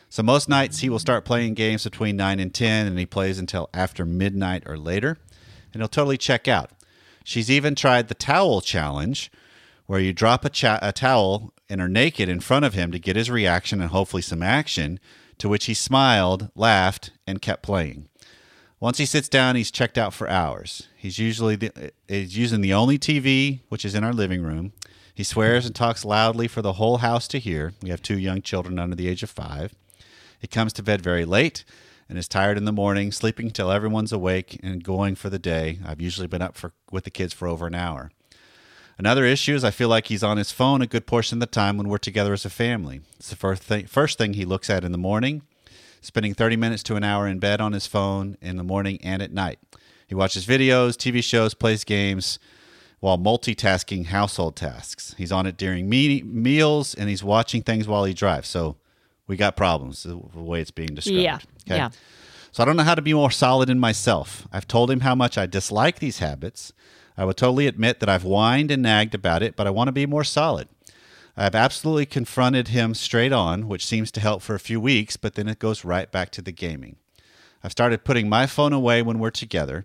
So, 0.09 0.23
most 0.23 0.49
nights 0.49 0.79
he 0.79 0.89
will 0.89 0.99
start 0.99 1.25
playing 1.25 1.55
games 1.55 1.85
between 1.85 2.17
9 2.17 2.41
and 2.41 2.53
10, 2.53 2.87
and 2.87 2.99
he 2.99 3.07
plays 3.07 3.39
until 3.39 3.69
after 3.75 4.05
midnight 4.05 4.65
or 4.67 4.77
later, 4.77 5.19
and 5.73 5.81
he'll 5.81 5.89
totally 5.89 6.19
check 6.19 6.49
out. 6.49 6.71
She's 7.25 7.51
even 7.51 7.75
tried 7.75 8.09
the 8.09 8.15
towel 8.15 8.61
challenge, 8.61 9.31
where 9.91 9.99
you 9.99 10.13
drop 10.13 10.45
a, 10.45 10.49
cha- 10.49 10.79
a 10.83 10.93
towel 10.93 11.53
and 11.69 11.81
are 11.81 11.89
naked 11.89 12.29
in 12.29 12.39
front 12.39 12.65
of 12.65 12.75
him 12.75 12.93
to 12.93 12.99
get 13.01 13.17
his 13.17 13.29
reaction 13.29 13.81
and 13.81 13.91
hopefully 13.91 14.23
some 14.23 14.41
action, 14.41 15.01
to 15.37 15.49
which 15.49 15.65
he 15.65 15.75
smiled, 15.75 16.49
laughed, 16.55 17.11
and 17.27 17.43
kept 17.43 17.65
playing. 17.65 18.09
Once 18.79 18.99
he 18.99 19.05
sits 19.05 19.29
down, 19.29 19.57
he's 19.57 19.73
checked 19.73 19.99
out 19.99 20.15
for 20.15 20.31
hours. 20.31 20.87
He's 20.97 21.19
usually 21.19 21.57
the, 21.57 21.91
he's 22.07 22.39
using 22.39 22.61
the 22.61 22.73
only 22.73 23.01
TV, 23.01 23.63
which 23.69 23.85
is 23.85 23.97
in 23.97 24.05
our 24.05 24.13
living 24.13 24.45
room. 24.45 24.75
He 25.13 25.25
swears 25.25 25.67
and 25.67 25.75
talks 25.75 26.05
loudly 26.05 26.47
for 26.47 26.63
the 26.63 26.75
whole 26.75 26.99
house 26.99 27.27
to 27.27 27.41
hear. 27.41 27.73
We 27.83 27.91
have 27.91 28.01
two 28.01 28.17
young 28.17 28.43
children 28.43 28.79
under 28.79 28.95
the 28.95 29.09
age 29.09 29.25
of 29.25 29.31
five. 29.31 29.75
He 30.39 30.47
comes 30.47 30.73
to 30.75 30.85
bed 30.85 31.01
very 31.01 31.25
late 31.25 31.65
and 32.09 32.17
is 32.17 32.29
tired 32.29 32.57
in 32.57 32.65
the 32.65 32.71
morning, 32.71 33.11
sleeping 33.11 33.51
till 33.51 33.73
everyone's 33.73 34.13
awake 34.13 34.61
and 34.63 34.85
going 34.85 35.17
for 35.17 35.31
the 35.31 35.41
day. 35.41 35.81
I've 35.85 36.01
usually 36.01 36.29
been 36.29 36.43
up 36.43 36.57
for, 36.57 36.75
with 36.93 37.03
the 37.03 37.11
kids 37.11 37.33
for 37.33 37.49
over 37.49 37.67
an 37.67 37.75
hour. 37.75 38.13
Another 39.01 39.25
issue 39.25 39.55
is 39.55 39.65
I 39.65 39.71
feel 39.71 39.89
like 39.89 40.09
he's 40.09 40.23
on 40.23 40.37
his 40.37 40.53
phone 40.53 40.83
a 40.83 40.87
good 40.87 41.07
portion 41.07 41.37
of 41.37 41.41
the 41.41 41.47
time 41.47 41.79
when 41.79 41.89
we're 41.89 41.97
together 41.97 42.35
as 42.35 42.45
a 42.45 42.51
family. 42.51 43.01
It's 43.17 43.31
the 43.31 43.37
first 43.37 43.63
thing, 43.63 43.87
first 43.87 44.19
thing 44.19 44.35
he 44.35 44.45
looks 44.45 44.69
at 44.69 44.85
in 44.85 44.93
the 44.93 44.99
morning, 44.99 45.41
spending 46.03 46.35
30 46.35 46.57
minutes 46.57 46.83
to 46.83 46.97
an 46.97 47.03
hour 47.03 47.27
in 47.27 47.39
bed 47.39 47.63
on 47.63 47.73
his 47.73 47.87
phone 47.87 48.37
in 48.43 48.59
the 48.59 48.63
morning 48.63 48.99
and 49.03 49.23
at 49.23 49.33
night. 49.33 49.59
He 50.07 50.15
watches 50.15 50.45
videos, 50.47 50.99
TV 50.99 51.25
shows, 51.25 51.55
plays 51.55 51.83
games 51.83 52.39
while 52.99 53.17
multitasking 53.17 54.09
household 54.09 54.55
tasks. 54.55 55.15
He's 55.17 55.33
on 55.33 55.47
it 55.47 55.57
during 55.57 55.89
me- 55.89 56.21
meals 56.23 56.95
and 56.95 57.09
he's 57.09 57.25
watching 57.25 57.63
things 57.63 57.89
while 57.89 58.05
he 58.05 58.13
drives. 58.13 58.51
So 58.51 58.77
we 59.27 59.39
got 59.39 59.57
problems 59.57 60.03
the 60.03 60.19
way 60.19 60.61
it's 60.61 60.71
being 60.71 60.95
described. 60.95 61.19
Yeah. 61.21 61.39
Yeah. 61.65 61.89
So 62.53 62.63
I 62.63 62.67
don't 62.67 62.77
know 62.77 62.83
how 62.83 62.97
to 62.97 63.01
be 63.01 63.15
more 63.15 63.31
solid 63.31 63.71
in 63.71 63.79
myself. 63.79 64.47
I've 64.53 64.69
told 64.69 64.91
him 64.91 65.01
how 65.01 65.15
much 65.15 65.39
I 65.39 65.47
dislike 65.47 66.01
these 66.01 66.19
habits. 66.19 66.75
I 67.21 67.25
will 67.25 67.35
totally 67.35 67.67
admit 67.67 68.01
that 68.01 68.09
I've 68.09 68.23
whined 68.23 68.71
and 68.71 68.83
nagged 68.83 69.15
about 69.15 69.43
it, 69.43 69.55
but 69.55 69.67
I 69.67 69.71
want 69.71 69.89
to 69.89 69.93
be 69.93 70.07
more 70.07 70.25
solid. 70.25 70.69
I 71.37 71.43
have 71.43 71.55
absolutely 71.55 72.07
confronted 72.07 72.69
him 72.69 72.95
straight 72.95 73.31
on, 73.31 73.69
which 73.69 73.85
seems 73.85 74.11
to 74.13 74.21
help 74.21 74.41
for 74.41 74.55
a 74.55 74.59
few 74.59 74.81
weeks, 74.81 75.19
but 75.19 75.35
then 75.35 75.47
it 75.47 75.59
goes 75.59 75.85
right 75.85 76.11
back 76.11 76.31
to 76.31 76.41
the 76.41 76.51
gaming. 76.51 76.97
I've 77.63 77.73
started 77.73 78.05
putting 78.07 78.31
my 78.31 78.47
phone 78.47 78.73
away 78.73 79.03
when 79.03 79.19
we're 79.19 79.29
together. 79.29 79.85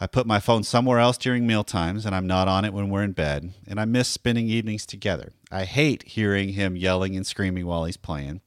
I 0.00 0.08
put 0.08 0.26
my 0.26 0.40
phone 0.40 0.64
somewhere 0.64 0.98
else 0.98 1.16
during 1.16 1.46
meal 1.46 1.62
times, 1.62 2.04
and 2.04 2.16
I'm 2.16 2.26
not 2.26 2.48
on 2.48 2.64
it 2.64 2.72
when 2.72 2.90
we're 2.90 3.04
in 3.04 3.12
bed, 3.12 3.52
and 3.68 3.78
I 3.78 3.84
miss 3.84 4.08
spending 4.08 4.48
evenings 4.48 4.84
together. 4.84 5.30
I 5.52 5.66
hate 5.66 6.02
hearing 6.02 6.54
him 6.54 6.74
yelling 6.74 7.14
and 7.14 7.24
screaming 7.24 7.64
while 7.64 7.84
he's 7.84 7.96
playing, 7.96 8.40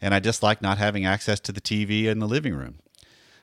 and 0.00 0.14
I 0.14 0.18
dislike 0.18 0.62
not 0.62 0.78
having 0.78 1.04
access 1.04 1.40
to 1.40 1.52
the 1.52 1.60
TV 1.60 2.06
in 2.06 2.20
the 2.20 2.26
living 2.26 2.54
room. 2.54 2.78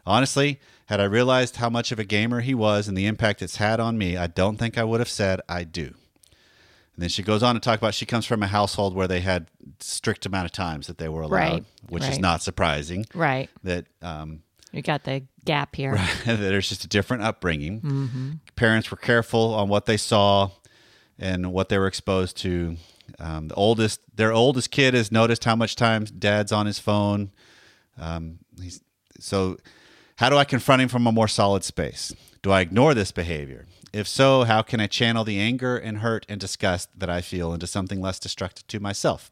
Honestly, 0.07 0.59
had 0.87 0.99
I 0.99 1.05
realized 1.05 1.57
how 1.57 1.69
much 1.69 1.91
of 1.91 1.99
a 1.99 2.03
gamer 2.03 2.41
he 2.41 2.53
was 2.53 2.87
and 2.87 2.97
the 2.97 3.05
impact 3.05 3.41
it's 3.41 3.57
had 3.57 3.79
on 3.79 3.97
me, 3.97 4.17
I 4.17 4.27
don't 4.27 4.57
think 4.57 4.77
I 4.77 4.83
would 4.83 4.99
have 4.99 5.09
said 5.09 5.41
I 5.47 5.63
do. 5.63 5.83
And 5.83 7.03
then 7.03 7.09
she 7.09 7.21
goes 7.21 7.43
on 7.43 7.53
to 7.55 7.61
talk 7.61 7.77
about 7.77 7.93
she 7.93 8.05
comes 8.07 8.25
from 8.25 8.41
a 8.41 8.47
household 8.47 8.95
where 8.95 9.07
they 9.07 9.19
had 9.19 9.47
strict 9.79 10.25
amount 10.25 10.45
of 10.45 10.51
times 10.51 10.87
that 10.87 10.97
they 10.97 11.07
were 11.09 11.21
allowed, 11.21 11.29
Right, 11.31 11.63
which 11.89 12.03
is 12.05 12.17
not 12.19 12.41
surprising. 12.41 13.05
Right. 13.13 13.49
That 13.63 13.85
um, 14.01 14.41
You 14.71 14.81
got 14.81 15.03
the 15.03 15.23
gap 15.45 15.75
here. 15.75 15.93
that 16.25 16.39
there's 16.39 16.69
just 16.69 16.83
a 16.85 16.87
different 16.87 17.21
upbringing. 17.21 18.39
Parents 18.55 18.89
were 18.89 18.97
careful 18.97 19.53
on 19.53 19.69
what 19.69 19.85
they 19.85 19.97
saw 19.97 20.49
and 21.19 21.51
what 21.51 21.69
they 21.69 21.77
were 21.77 21.87
exposed 21.87 22.37
to. 22.37 22.77
Um, 23.19 23.49
the 23.49 23.55
oldest, 23.55 23.99
their 24.15 24.31
oldest 24.33 24.71
kid 24.71 24.93
has 24.93 25.11
noticed 25.11 25.43
how 25.43 25.55
much 25.55 25.75
time 25.75 26.05
dad's 26.05 26.51
on 26.51 26.65
his 26.65 26.79
phone. 26.79 27.31
Um, 27.99 28.39
he's, 28.59 28.81
so, 29.19 29.57
how 30.17 30.29
do 30.29 30.37
I 30.37 30.43
confront 30.43 30.81
him 30.81 30.89
from 30.89 31.07
a 31.07 31.11
more 31.11 31.27
solid 31.27 31.63
space? 31.63 32.13
Do 32.41 32.51
I 32.51 32.61
ignore 32.61 32.93
this 32.93 33.11
behavior? 33.11 33.65
If 33.93 34.07
so, 34.07 34.43
how 34.43 34.61
can 34.61 34.79
I 34.79 34.87
channel 34.87 35.23
the 35.23 35.39
anger 35.39 35.77
and 35.77 35.99
hurt 35.99 36.25
and 36.27 36.39
disgust 36.39 36.89
that 36.97 37.09
I 37.09 37.21
feel 37.21 37.53
into 37.53 37.67
something 37.67 38.01
less 38.01 38.19
destructive 38.19 38.67
to 38.67 38.79
myself? 38.79 39.31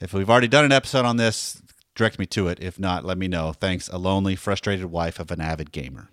If 0.00 0.12
we've 0.12 0.30
already 0.30 0.48
done 0.48 0.64
an 0.64 0.72
episode 0.72 1.04
on 1.04 1.16
this, 1.16 1.60
direct 1.94 2.18
me 2.18 2.26
to 2.26 2.48
it. 2.48 2.58
If 2.60 2.78
not, 2.78 3.04
let 3.04 3.18
me 3.18 3.28
know. 3.28 3.52
Thanks, 3.52 3.88
a 3.88 3.98
lonely, 3.98 4.36
frustrated 4.36 4.86
wife 4.86 5.18
of 5.18 5.30
an 5.30 5.40
avid 5.40 5.72
gamer. 5.72 6.08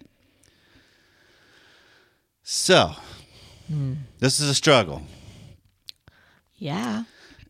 So, 2.42 2.94
this 4.20 4.40
is 4.40 4.50
a 4.50 4.56
struggle. 4.56 5.04
Yeah. 6.56 7.04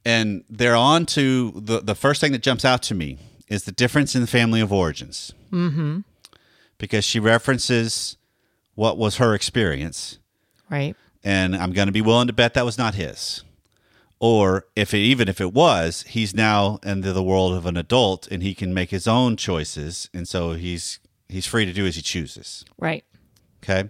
And 0.06 0.43
they're 0.49 0.75
on 0.75 1.06
to 1.08 1.51
the, 1.56 1.79
the 1.79 1.95
first 1.95 2.19
thing 2.19 2.34
that 2.34 2.41
jumps 2.41 2.65
out 2.65 2.84
to 2.84 2.95
me 2.95 3.17
is 3.47 3.63
the 3.63 3.71
difference 3.71 4.13
in 4.13 4.21
the 4.21 4.27
family 4.27 4.60
of 4.60 4.73
origins. 4.73 5.32
Mm-hmm. 5.51 6.01
Because 6.78 7.06
she 7.06 7.20
references 7.20 8.18
what 8.76 8.98
was 8.98 9.18
her 9.18 9.34
experience, 9.36 10.20
Right. 10.70 10.96
and 11.24 11.56
I'm 11.56 11.72
going 11.72 11.88
to 11.88 11.92
be 11.94 12.02
willing 12.02 12.28
to 12.28 12.34
bet 12.34 12.54
that 12.56 12.66
was 12.66 12.78
not 12.78 12.96
his. 12.96 13.44
Or 14.20 14.66
if 14.76 14.94
it, 14.94 14.98
even 15.00 15.28
if 15.28 15.40
it 15.42 15.54
was, 15.54 16.04
he's 16.08 16.34
now 16.34 16.80
into 16.84 17.12
the 17.14 17.24
world 17.24 17.54
of 17.54 17.66
an 17.66 17.76
adult 17.78 18.28
and 18.32 18.42
he 18.42 18.56
can 18.56 18.74
make 18.74 18.90
his 18.90 19.08
own 19.08 19.36
choices, 19.38 20.10
and 20.14 20.28
so 20.28 20.54
he's 20.54 21.00
he's 21.30 21.46
free 21.46 21.66
to 21.66 21.74
do 21.74 21.86
as 21.86 21.96
he 21.96 22.02
chooses. 22.02 22.64
Right. 22.78 23.04
Okay. 23.64 23.90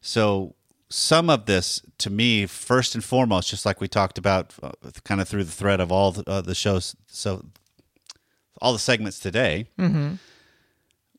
So 0.00 0.54
some 0.88 1.28
of 1.30 1.46
this, 1.46 1.82
to 1.98 2.10
me, 2.10 2.46
first 2.46 2.94
and 2.94 3.02
foremost, 3.04 3.50
just 3.50 3.66
like 3.66 3.80
we 3.80 3.88
talked 3.88 4.18
about, 4.18 4.54
uh, 4.62 4.70
kind 5.04 5.20
of 5.20 5.28
through 5.28 5.44
the 5.44 5.50
thread 5.50 5.80
of 5.80 5.90
all 5.90 6.12
the, 6.12 6.30
uh, 6.30 6.40
the 6.42 6.54
shows, 6.54 6.94
so 7.06 7.44
all 8.62 8.72
the 8.72 8.78
segments 8.78 9.18
today. 9.18 9.68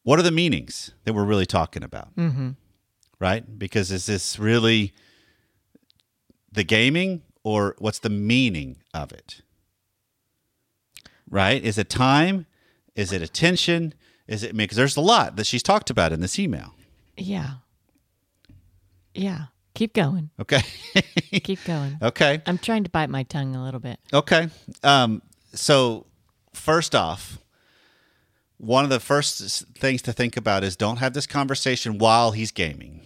What 0.07 0.19
are 0.19 0.23
the 0.23 0.31
meanings 0.31 0.91
that 1.03 1.11
we're 1.11 1.25
really 1.25 1.45
talking 1.45 1.83
about? 1.83 2.15
Mm-hmm. 2.15 2.51
Right? 3.19 3.59
Because 3.59 3.91
is 3.91 4.05
this 4.05 4.39
really 4.39 4.93
the 6.49 6.63
gaming, 6.63 7.23
or 7.43 7.75
what's 7.79 7.99
the 7.99 8.09
meaning 8.09 8.77
of 8.93 9.11
it? 9.11 9.41
Right? 11.29 11.61
Is 11.61 11.77
it 11.77 11.89
time? 11.89 12.45
Is 12.95 13.11
it 13.11 13.21
attention? 13.21 13.93
Is 14.29 14.43
it 14.43 14.55
because 14.55 14.77
there's 14.77 14.95
a 14.95 15.01
lot 15.01 15.35
that 15.35 15.45
she's 15.45 15.61
talked 15.61 15.89
about 15.89 16.13
in 16.13 16.21
this 16.21 16.39
email. 16.39 16.73
Yeah. 17.17 17.55
Yeah. 19.13 19.47
Keep 19.73 19.93
going. 19.93 20.29
Okay. 20.39 20.61
Keep 21.43 21.65
going. 21.65 21.97
okay. 22.01 22.41
I'm 22.45 22.59
trying 22.59 22.85
to 22.85 22.89
bite 22.89 23.09
my 23.09 23.23
tongue 23.23 23.57
a 23.57 23.61
little 23.61 23.81
bit. 23.81 23.99
Okay. 24.13 24.47
Um, 24.85 25.21
so, 25.53 26.05
first 26.53 26.95
off, 26.95 27.39
one 28.57 28.83
of 28.83 28.89
the 28.89 28.99
first 28.99 29.65
things 29.77 30.01
to 30.03 30.13
think 30.13 30.35
about 30.37 30.63
is 30.63 30.75
don't 30.75 30.97
have 30.97 31.13
this 31.13 31.27
conversation 31.27 31.97
while 31.97 32.31
he's 32.31 32.51
gaming, 32.51 33.01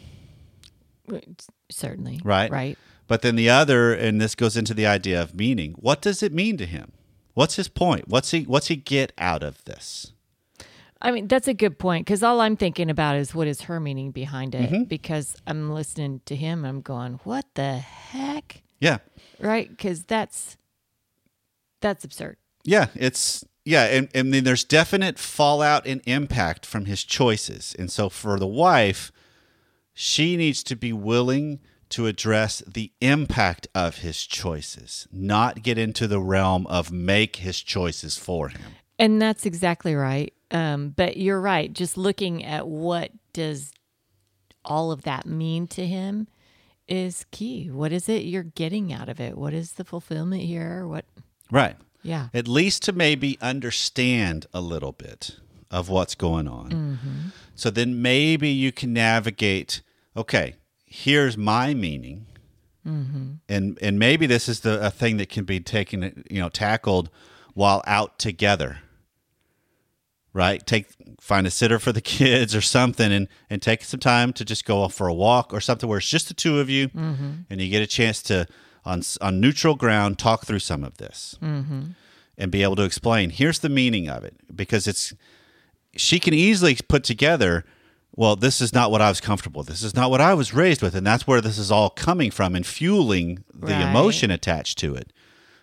Certainly. 1.70 2.22
right? 2.24 2.50
Right. 2.52 2.78
But 3.08 3.22
then 3.22 3.36
the 3.36 3.50
other, 3.50 3.94
and 3.94 4.22
this 4.22 4.36
goes 4.36 4.56
into 4.56 4.74
the 4.74 4.86
idea 4.86 5.22
of 5.22 5.36
meaning. 5.36 5.74
What 5.74 6.02
does 6.02 6.24
it 6.24 6.32
mean 6.34 6.56
to 6.58 6.66
him? 6.66 6.94
What's 7.34 7.56
his 7.56 7.68
point? 7.68 8.08
What's 8.08 8.32
he 8.32 8.44
What's 8.44 8.68
he 8.68 8.76
get 8.78 9.12
out 9.18 9.44
of 9.44 9.64
this? 9.66 10.14
I 11.02 11.12
mean, 11.12 11.28
that's 11.28 11.48
a 11.48 11.54
good 11.54 11.80
point 11.80 12.06
because 12.06 12.22
all 12.22 12.40
I'm 12.42 12.56
thinking 12.56 12.90
about 12.90 13.16
is 13.16 13.34
what 13.34 13.48
is 13.48 13.62
her 13.64 13.80
meaning 13.80 14.12
behind 14.12 14.54
it 14.54 14.70
Mm-hmm. 14.70 14.84
because 14.84 15.36
I'm 15.48 15.72
listening 15.72 16.22
to 16.28 16.36
him. 16.36 16.64
I'm 16.64 16.82
going, 16.82 17.14
what 17.24 17.46
the 17.56 17.78
heck? 17.80 18.62
Yeah. 18.80 19.00
Right. 19.40 19.68
Because 19.70 20.04
that's, 20.04 20.58
that's 21.82 22.06
absurd. 22.06 22.38
Yeah, 22.64 22.88
it's 22.94 23.44
yeah, 23.64 23.86
and, 23.86 24.10
and 24.14 24.34
then 24.34 24.44
there's 24.44 24.64
definite 24.64 25.20
fallout 25.20 25.86
and 25.86 26.02
impact 26.06 26.66
from 26.66 26.86
his 26.86 27.04
choices. 27.04 27.76
And 27.78 27.92
so 27.92 28.10
for 28.10 28.40
the 28.40 28.48
wife, 28.48 29.12
she 29.94 30.36
needs 30.36 30.64
to 30.64 30.76
be 30.76 30.92
willing 30.92 31.60
to 31.90 32.08
address 32.08 32.64
the 32.66 32.92
impact 33.02 33.68
of 33.76 33.98
his 33.98 34.26
choices, 34.26 35.08
not 35.12 35.62
get 35.62 35.78
into 35.78 36.08
the 36.08 36.22
realm 36.22 36.66
of 36.68 36.92
make 36.92 37.38
his 37.38 37.62
choices 37.62 38.18
for 38.18 38.50
him. 38.50 38.76
And 38.98 39.22
that's 39.22 39.46
exactly 39.46 39.94
right. 39.94 40.34
Um, 40.52 40.90
but 40.90 41.18
you're 41.18 41.42
right. 41.42 41.72
Just 41.72 41.98
looking 41.98 42.44
at 42.44 42.68
what 42.68 43.12
does 43.34 43.72
all 44.64 44.92
of 44.92 45.04
that 45.04 45.26
mean 45.26 45.68
to 45.68 45.86
him 45.86 46.28
is 46.88 47.26
key. 47.32 47.70
What 47.70 47.92
is 47.92 48.08
it 48.10 48.24
you're 48.24 48.44
getting 48.44 48.94
out 48.94 49.10
of 49.10 49.20
it? 49.20 49.38
What 49.38 49.54
is 49.54 49.74
the 49.74 49.84
fulfillment 49.84 50.44
here? 50.44 50.88
What? 50.88 51.06
Right. 51.52 51.76
Yeah. 52.04 52.30
At 52.34 52.48
least 52.48 52.84
to 52.84 52.92
maybe 52.92 53.38
understand 53.42 54.48
a 54.54 54.62
little 54.62 54.92
bit 54.92 55.38
of 55.70 55.90
what's 55.90 56.16
going 56.16 56.48
on. 56.48 56.70
Mm-hmm. 56.70 57.20
So 57.56 57.70
then 57.70 58.02
maybe 58.02 58.50
you 58.50 58.72
can 58.72 58.94
navigate, 58.94 59.82
okay, 60.16 60.56
here's 60.86 61.38
my 61.38 61.74
meaning. 61.74 62.26
Mm-hmm. 62.86 63.34
And 63.48 63.78
and 63.82 64.00
maybe 64.00 64.26
this 64.26 64.50
is 64.50 64.62
the 64.62 64.84
a 64.86 64.90
thing 64.90 65.18
that 65.18 65.30
can 65.30 65.46
be 65.46 65.60
taken, 65.60 66.26
you 66.30 66.42
know, 66.42 66.50
tackled 66.50 67.10
while 67.54 67.84
out 67.86 68.18
together. 68.18 68.80
Right? 70.34 70.66
Take 70.66 70.88
find 71.20 71.46
a 71.46 71.52
sitter 71.52 71.78
for 71.78 71.92
the 71.92 72.02
kids 72.18 72.56
or 72.56 72.62
something 72.62 73.12
and 73.12 73.28
and 73.50 73.62
take 73.62 73.84
some 73.84 74.00
time 74.00 74.34
to 74.34 74.44
just 74.44 74.66
go 74.66 74.82
off 74.82 74.94
for 74.94 75.08
a 75.08 75.14
walk 75.14 75.54
or 75.54 75.62
something 75.62 75.88
where 75.88 76.00
it's 76.00 76.10
just 76.10 76.28
the 76.28 76.34
two 76.34 76.60
of 76.60 76.70
you 76.70 76.90
mm-hmm. 76.90 77.32
and 77.50 77.62
you 77.62 77.70
get 77.70 77.84
a 77.84 77.88
chance 77.88 78.24
to 78.24 78.48
on 78.86 79.02
on 79.22 79.40
neutral 79.40 79.76
ground 79.76 80.18
talk 80.18 80.46
through 80.46 80.60
some 80.60 80.84
of 80.84 80.98
this 80.98 81.38
mm-hmm. 81.42 81.92
and 82.38 82.52
be 82.52 82.64
able 82.64 82.76
to 82.76 82.84
explain 82.84 83.30
here's 83.30 83.60
the 83.60 83.70
meaning 83.70 84.10
of 84.10 84.24
it 84.24 84.36
because 84.56 84.88
it's 84.88 85.14
she 85.96 86.20
can 86.20 86.34
easily 86.34 86.76
put 86.88 87.04
together 87.04 87.66
well, 88.16 88.36
this 88.36 88.60
is 88.60 88.74
not 88.74 88.92
what 88.92 89.02
I 89.02 89.10
was 89.10 89.22
comfortable 89.22 89.60
with. 89.60 89.70
This 89.70 89.84
is 89.84 89.96
not 89.96 90.12
what 90.12 90.22
I 90.22 90.34
was 90.34 90.54
raised 90.54 90.82
with. 90.82 90.96
And 90.96 91.08
that's 91.08 91.26
where 91.26 91.42
this 91.42 91.58
is 91.58 91.72
all 91.72 91.90
coming 91.90 92.30
from 92.30 92.56
and 92.56 92.66
fueling 92.66 93.44
the 93.54 93.68
Right. 93.68 93.90
emotion 93.90 94.32
attached 94.32 94.78
to 94.80 94.96
it. 94.96 95.14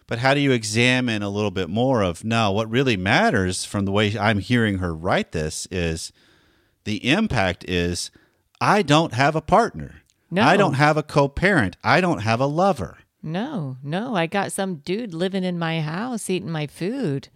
But 0.06 0.20
how 0.20 0.32
do 0.32 0.40
you 0.40 0.52
examine 0.52 1.22
a 1.22 1.28
little 1.28 1.50
bit 1.50 1.68
more 1.68 2.00
of 2.02 2.24
no, 2.24 2.50
what 2.50 2.70
really 2.70 2.96
matters 2.96 3.66
from 3.66 3.84
the 3.84 3.92
way 3.92 4.18
I'm 4.18 4.38
hearing 4.38 4.78
her 4.78 4.94
write 4.94 5.32
this 5.32 5.68
is 5.70 6.10
the 6.84 7.06
impact 7.10 7.68
is 7.68 8.10
I 8.60 8.80
don't 8.80 9.12
have 9.12 9.36
a 9.36 9.42
partner. 9.42 9.96
No. 10.30 10.42
I 10.42 10.56
don't 10.56 10.74
have 10.74 10.96
a 10.96 11.02
co 11.02 11.28
parent. 11.28 11.76
I 11.84 12.00
don't 12.00 12.20
have 12.20 12.40
a 12.40 12.46
lover. 12.46 12.98
No, 13.22 13.76
no. 13.82 14.14
I 14.14 14.26
got 14.26 14.52
some 14.52 14.76
dude 14.76 15.14
living 15.14 15.44
in 15.44 15.58
my 15.58 15.80
house 15.80 16.30
eating 16.30 16.50
my 16.50 16.66
food 16.66 17.28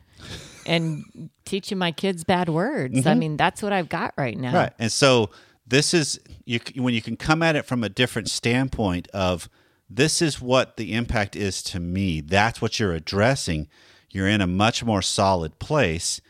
and 0.67 1.31
teaching 1.45 1.79
my 1.79 1.93
kids 1.93 2.25
bad 2.25 2.49
words. 2.49 3.07
I 3.07 3.15
mean, 3.15 3.37
that's 3.37 3.63
what 3.63 3.73
I've 3.73 3.89
got 3.89 4.15
right 4.17 4.37
now. 4.37 4.49
Mm-hmm. 4.49 4.57
Right. 4.57 4.73
And 4.79 4.93
so 4.93 5.31
this 5.67 5.93
is 5.95 6.21
you 6.45 6.61
when 6.77 6.95
you 6.95 7.03
can 7.03 7.17
come 7.17 7.43
at 7.43 7.57
it 7.57 7.67
from 7.67 7.83
a 7.83 7.89
different 7.89 8.29
standpoint 8.29 9.09
of 9.09 9.49
this 9.89 10.23
is 10.23 10.41
what 10.41 10.77
the 10.77 10.95
impact 10.95 11.37
is 11.37 11.63
to 11.65 11.81
me. 11.81 12.21
That's 12.21 12.63
what 12.63 12.79
you're 12.79 12.93
addressing. 12.93 13.69
You're 14.11 14.29
in 14.29 14.41
a 14.41 14.47
much 14.47 14.85
more 14.85 15.03
solid 15.03 15.59
place 15.59 16.21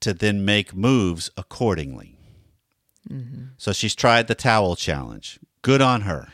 to 0.00 0.12
then 0.12 0.44
make 0.44 0.74
moves 0.74 1.30
accordingly. 1.36 2.16
So 3.56 3.72
she's 3.72 3.94
tried 3.94 4.28
the 4.28 4.34
towel 4.34 4.76
challenge. 4.76 5.40
Good 5.62 5.82
on 5.82 6.02
her. 6.02 6.28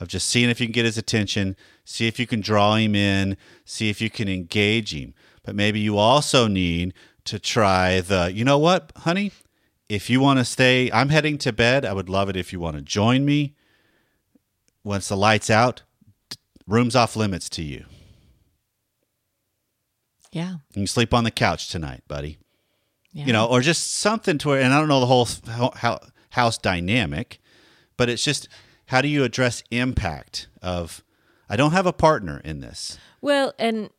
Of 0.00 0.08
just 0.08 0.28
seeing 0.28 0.50
if 0.50 0.60
you 0.60 0.66
can 0.66 0.72
get 0.72 0.84
his 0.84 0.98
attention, 0.98 1.56
see 1.84 2.08
if 2.08 2.18
you 2.18 2.26
can 2.26 2.40
draw 2.40 2.74
him 2.74 2.94
in, 2.94 3.36
see 3.64 3.88
if 3.90 4.00
you 4.00 4.10
can 4.10 4.28
engage 4.28 4.92
him. 4.92 5.14
But 5.44 5.54
maybe 5.54 5.78
you 5.78 5.96
also 5.98 6.48
need 6.48 6.94
to 7.24 7.38
try 7.38 8.00
the, 8.00 8.32
you 8.34 8.44
know 8.44 8.58
what, 8.58 8.92
honey? 8.96 9.30
If 9.88 10.10
you 10.10 10.20
want 10.20 10.40
to 10.40 10.44
stay, 10.44 10.90
I'm 10.92 11.10
heading 11.10 11.38
to 11.38 11.52
bed. 11.52 11.84
I 11.84 11.92
would 11.92 12.08
love 12.08 12.28
it 12.28 12.36
if 12.36 12.52
you 12.52 12.58
want 12.58 12.76
to 12.76 12.82
join 12.82 13.24
me. 13.24 13.54
Once 14.82 15.08
the 15.08 15.16
light's 15.16 15.48
out, 15.48 15.82
room's 16.66 16.96
off 16.96 17.14
limits 17.16 17.48
to 17.50 17.62
you. 17.62 17.84
Yeah. 20.32 20.50
You 20.70 20.82
can 20.82 20.86
sleep 20.86 21.14
on 21.14 21.24
the 21.24 21.30
couch 21.30 21.68
tonight, 21.68 22.02
buddy. 22.08 22.38
yeah. 23.12 23.26
you 23.26 23.32
know, 23.32 23.46
or 23.46 23.60
just 23.60 23.92
something 23.92 24.38
to 24.38 24.48
where, 24.48 24.60
and 24.60 24.72
I 24.74 24.78
don't 24.80 24.88
know 24.88 25.00
the 25.00 25.06
whole 25.06 25.28
ho- 25.48 25.72
ho- 25.76 26.00
house 26.30 26.58
dynamic, 26.58 27.38
but 27.96 28.08
it's 28.08 28.24
just 28.24 28.48
how 28.86 29.00
do 29.00 29.08
you 29.08 29.24
address 29.24 29.62
impact 29.70 30.48
of, 30.62 31.02
I 31.48 31.56
don't 31.56 31.72
have 31.72 31.86
a 31.86 31.92
partner 31.92 32.40
in 32.44 32.60
this. 32.60 32.98
Well, 33.20 33.52
and 33.58 33.90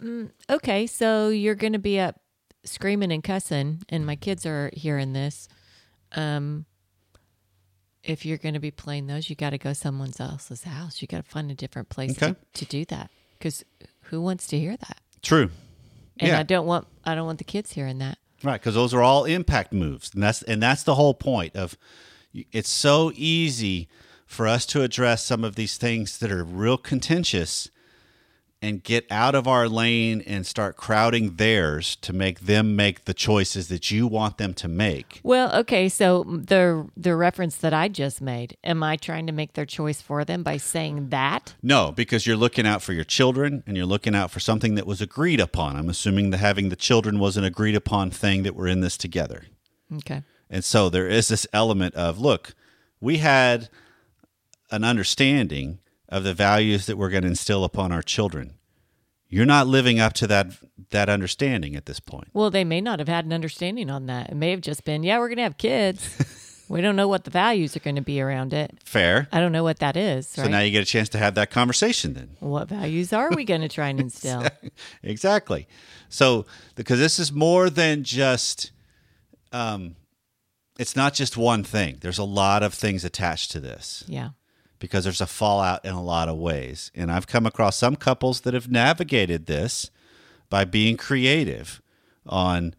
mm, 0.00 0.30
okay, 0.48 0.86
so 0.86 1.28
you're 1.28 1.54
going 1.54 1.72
to 1.72 1.78
be 1.78 1.98
up 1.98 2.20
screaming 2.64 3.12
and 3.12 3.22
cussing, 3.22 3.82
and 3.88 4.04
my 4.06 4.16
kids 4.16 4.46
are 4.46 4.70
hearing 4.74 5.12
this. 5.12 5.48
Um, 6.12 6.66
if 8.02 8.24
you're 8.24 8.38
going 8.38 8.54
to 8.54 8.60
be 8.60 8.70
playing 8.70 9.06
those, 9.06 9.28
you 9.28 9.36
got 9.36 9.50
to 9.50 9.58
go 9.58 9.72
someone 9.72 10.10
else's 10.18 10.64
house. 10.64 11.02
You 11.02 11.08
got 11.08 11.24
to 11.24 11.30
find 11.30 11.50
a 11.50 11.54
different 11.54 11.88
place 11.88 12.12
Okay. 12.12 12.34
to, 12.34 12.36
to 12.52 12.64
do 12.64 12.84
that 12.86 13.10
because 13.38 13.64
who 14.04 14.20
wants 14.20 14.46
to 14.48 14.58
hear 14.58 14.76
that? 14.76 14.98
True. 15.22 15.50
And 16.18 16.28
yeah. 16.28 16.38
I 16.38 16.42
don't 16.42 16.66
want 16.66 16.86
I 17.04 17.14
don't 17.14 17.26
want 17.26 17.38
the 17.38 17.44
kids 17.44 17.72
hearing 17.72 17.98
that. 17.98 18.18
Right, 18.42 18.60
because 18.60 18.74
those 18.74 18.94
are 18.94 19.02
all 19.02 19.24
impact 19.26 19.72
moves, 19.72 20.10
and 20.14 20.22
that's 20.22 20.42
and 20.42 20.62
that's 20.62 20.82
the 20.82 20.94
whole 20.94 21.14
point 21.14 21.56
of. 21.56 21.76
It's 22.32 22.70
so 22.70 23.12
easy 23.14 23.88
for 24.26 24.46
us 24.46 24.64
to 24.66 24.82
address 24.82 25.24
some 25.24 25.42
of 25.42 25.56
these 25.56 25.76
things 25.76 26.18
that 26.18 26.30
are 26.30 26.44
real 26.44 26.76
contentious, 26.76 27.70
and 28.62 28.82
get 28.84 29.06
out 29.10 29.34
of 29.34 29.48
our 29.48 29.68
lane 29.68 30.22
and 30.26 30.46
start 30.46 30.76
crowding 30.76 31.36
theirs 31.36 31.96
to 31.96 32.12
make 32.12 32.40
them 32.40 32.76
make 32.76 33.04
the 33.06 33.14
choices 33.14 33.68
that 33.68 33.90
you 33.90 34.06
want 34.06 34.36
them 34.36 34.52
to 34.54 34.68
make. 34.68 35.20
Well, 35.22 35.52
okay, 35.60 35.88
so 35.88 36.24
the 36.24 36.86
the 36.96 37.16
reference 37.16 37.56
that 37.56 37.72
I 37.72 37.88
just 37.88 38.20
made, 38.20 38.56
am 38.62 38.82
I 38.82 38.96
trying 38.96 39.26
to 39.26 39.32
make 39.32 39.54
their 39.54 39.66
choice 39.66 40.02
for 40.02 40.24
them 40.24 40.42
by 40.42 40.58
saying 40.58 41.08
that? 41.08 41.54
No, 41.62 41.92
because 41.92 42.26
you're 42.26 42.36
looking 42.36 42.66
out 42.66 42.82
for 42.82 42.92
your 42.92 43.04
children 43.04 43.62
and 43.66 43.76
you're 43.76 43.86
looking 43.86 44.14
out 44.14 44.30
for 44.30 44.40
something 44.40 44.74
that 44.74 44.86
was 44.86 45.00
agreed 45.00 45.40
upon. 45.40 45.76
I'm 45.76 45.88
assuming 45.88 46.30
that 46.30 46.38
having 46.38 46.68
the 46.68 46.76
children 46.76 47.18
was 47.18 47.36
an 47.36 47.44
agreed 47.44 47.76
upon 47.76 48.10
thing 48.10 48.42
that 48.42 48.54
we're 48.54 48.68
in 48.68 48.80
this 48.80 48.98
together. 48.98 49.44
Okay. 49.96 50.22
And 50.50 50.64
so 50.64 50.88
there 50.90 51.06
is 51.08 51.28
this 51.28 51.46
element 51.52 51.94
of 51.94 52.18
look, 52.18 52.54
we 53.00 53.18
had 53.18 53.68
an 54.70 54.84
understanding 54.84 55.78
of 56.08 56.24
the 56.24 56.34
values 56.34 56.86
that 56.86 56.96
we're 56.98 57.08
going 57.10 57.22
to 57.22 57.28
instill 57.28 57.64
upon 57.64 57.92
our 57.92 58.02
children. 58.02 58.54
You're 59.28 59.46
not 59.46 59.68
living 59.68 60.00
up 60.00 60.12
to 60.14 60.26
that 60.26 60.48
that 60.90 61.08
understanding 61.08 61.76
at 61.76 61.86
this 61.86 62.00
point. 62.00 62.28
Well, 62.32 62.50
they 62.50 62.64
may 62.64 62.80
not 62.80 62.98
have 62.98 63.06
had 63.08 63.24
an 63.24 63.32
understanding 63.32 63.88
on 63.88 64.06
that. 64.06 64.30
It 64.30 64.34
may 64.34 64.50
have 64.50 64.60
just 64.60 64.84
been, 64.84 65.04
yeah, 65.04 65.18
we're 65.18 65.28
going 65.28 65.36
to 65.36 65.44
have 65.44 65.56
kids. 65.56 66.64
we 66.68 66.80
don't 66.80 66.96
know 66.96 67.06
what 67.06 67.22
the 67.22 67.30
values 67.30 67.76
are 67.76 67.80
going 67.80 67.94
to 67.94 68.02
be 68.02 68.20
around 68.20 68.52
it. 68.52 68.80
Fair. 68.84 69.28
I 69.30 69.38
don't 69.38 69.52
know 69.52 69.62
what 69.62 69.78
that 69.78 69.96
is. 69.96 70.26
So 70.26 70.42
Right? 70.42 70.50
now 70.50 70.58
you 70.60 70.72
get 70.72 70.82
a 70.82 70.86
chance 70.86 71.08
to 71.10 71.18
have 71.18 71.36
that 71.36 71.50
conversation 71.52 72.14
then. 72.14 72.30
what 72.40 72.68
values 72.68 73.12
are 73.12 73.30
we 73.30 73.44
going 73.44 73.60
to 73.60 73.68
try 73.68 73.88
and 73.88 74.00
instill? 74.00 74.44
exactly. 75.04 75.68
So 76.08 76.44
because 76.74 76.98
this 76.98 77.20
is 77.20 77.30
more 77.30 77.70
than 77.70 78.02
just 78.02 78.72
um 79.52 79.94
it's 80.80 80.96
not 80.96 81.12
just 81.12 81.36
one 81.36 81.62
thing. 81.62 81.98
There's 82.00 82.18
a 82.18 82.24
lot 82.24 82.62
of 82.62 82.72
things 82.72 83.04
attached 83.04 83.50
to 83.50 83.60
this 83.60 84.02
yeah. 84.08 84.30
because 84.78 85.04
there's 85.04 85.20
a 85.20 85.26
fallout 85.26 85.84
in 85.84 85.92
a 85.92 86.02
lot 86.02 86.30
of 86.30 86.38
ways. 86.38 86.90
And 86.94 87.12
I've 87.12 87.26
come 87.26 87.44
across 87.44 87.76
some 87.76 87.96
couples 87.96 88.40
that 88.40 88.54
have 88.54 88.70
navigated 88.70 89.44
this 89.44 89.90
by 90.48 90.64
being 90.64 90.96
creative 90.96 91.82
on 92.26 92.74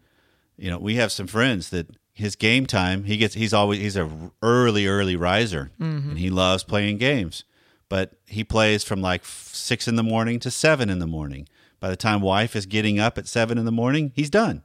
you 0.56 0.68
know, 0.68 0.78
we 0.78 0.96
have 0.96 1.12
some 1.12 1.28
friends 1.28 1.70
that 1.70 1.96
his 2.12 2.36
game 2.36 2.66
time, 2.66 3.04
he 3.04 3.16
gets 3.16 3.34
he's 3.34 3.54
always 3.54 3.80
he's 3.80 3.96
a 3.96 4.10
early 4.42 4.86
early 4.86 5.16
riser 5.16 5.70
mm-hmm. 5.80 6.10
and 6.10 6.18
he 6.18 6.28
loves 6.28 6.64
playing 6.64 6.98
games. 6.98 7.44
But 7.88 8.14
he 8.26 8.42
plays 8.42 8.82
from 8.82 9.00
like 9.00 9.24
6 9.24 9.86
in 9.86 9.96
the 9.96 10.02
morning 10.02 10.40
to 10.40 10.50
7 10.50 10.90
in 10.90 10.98
the 10.98 11.06
morning. 11.06 11.48
By 11.78 11.88
the 11.88 11.96
time 11.96 12.20
wife 12.20 12.56
is 12.56 12.66
getting 12.66 12.98
up 12.98 13.16
at 13.16 13.28
7 13.28 13.58
in 13.58 13.64
the 13.64 13.72
morning, 13.72 14.12
he's 14.14 14.30
done. 14.30 14.62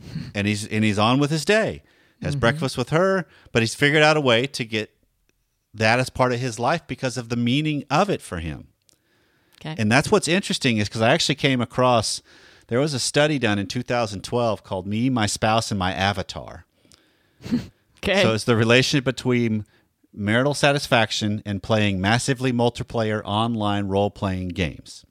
and 0.34 0.46
he's 0.46 0.66
and 0.66 0.84
he's 0.84 0.98
on 0.98 1.18
with 1.18 1.30
his 1.30 1.44
day. 1.44 1.82
Has 2.24 2.34
mm-hmm. 2.34 2.40
breakfast 2.40 2.76
with 2.76 2.90
her, 2.90 3.26
but 3.52 3.62
he's 3.62 3.74
figured 3.74 4.02
out 4.02 4.16
a 4.16 4.20
way 4.20 4.46
to 4.48 4.64
get 4.64 4.90
that 5.72 5.98
as 5.98 6.10
part 6.10 6.32
of 6.32 6.40
his 6.40 6.58
life 6.58 6.86
because 6.86 7.16
of 7.16 7.28
the 7.28 7.36
meaning 7.36 7.84
of 7.90 8.08
it 8.08 8.22
for 8.22 8.38
him. 8.38 8.68
Okay. 9.60 9.74
And 9.78 9.90
that's 9.90 10.10
what's 10.10 10.28
interesting 10.28 10.78
is 10.78 10.88
because 10.88 11.00
I 11.00 11.12
actually 11.12 11.34
came 11.34 11.60
across 11.60 12.22
there 12.68 12.80
was 12.80 12.94
a 12.94 12.98
study 12.98 13.38
done 13.38 13.58
in 13.58 13.66
2012 13.66 14.64
called 14.64 14.86
Me, 14.86 15.10
My 15.10 15.26
Spouse, 15.26 15.70
and 15.70 15.78
My 15.78 15.92
Avatar. 15.92 16.64
okay. 17.98 18.22
So 18.22 18.34
it's 18.34 18.44
the 18.44 18.56
relationship 18.56 19.04
between 19.04 19.66
marital 20.12 20.54
satisfaction 20.54 21.42
and 21.44 21.62
playing 21.62 22.00
massively 22.00 22.52
multiplayer 22.52 23.20
online 23.24 23.88
role 23.88 24.10
playing 24.10 24.48
games. 24.48 25.04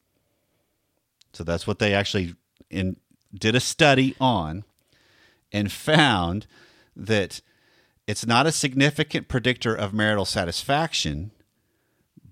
So 1.33 1.43
that's 1.43 1.67
what 1.67 1.79
they 1.79 1.93
actually 1.93 2.35
in, 2.69 2.97
did 3.33 3.55
a 3.55 3.59
study 3.59 4.15
on 4.19 4.63
and 5.51 5.71
found 5.71 6.47
that 6.95 7.41
it's 8.07 8.25
not 8.25 8.45
a 8.45 8.51
significant 8.51 9.27
predictor 9.27 9.73
of 9.73 9.93
marital 9.93 10.25
satisfaction, 10.25 11.31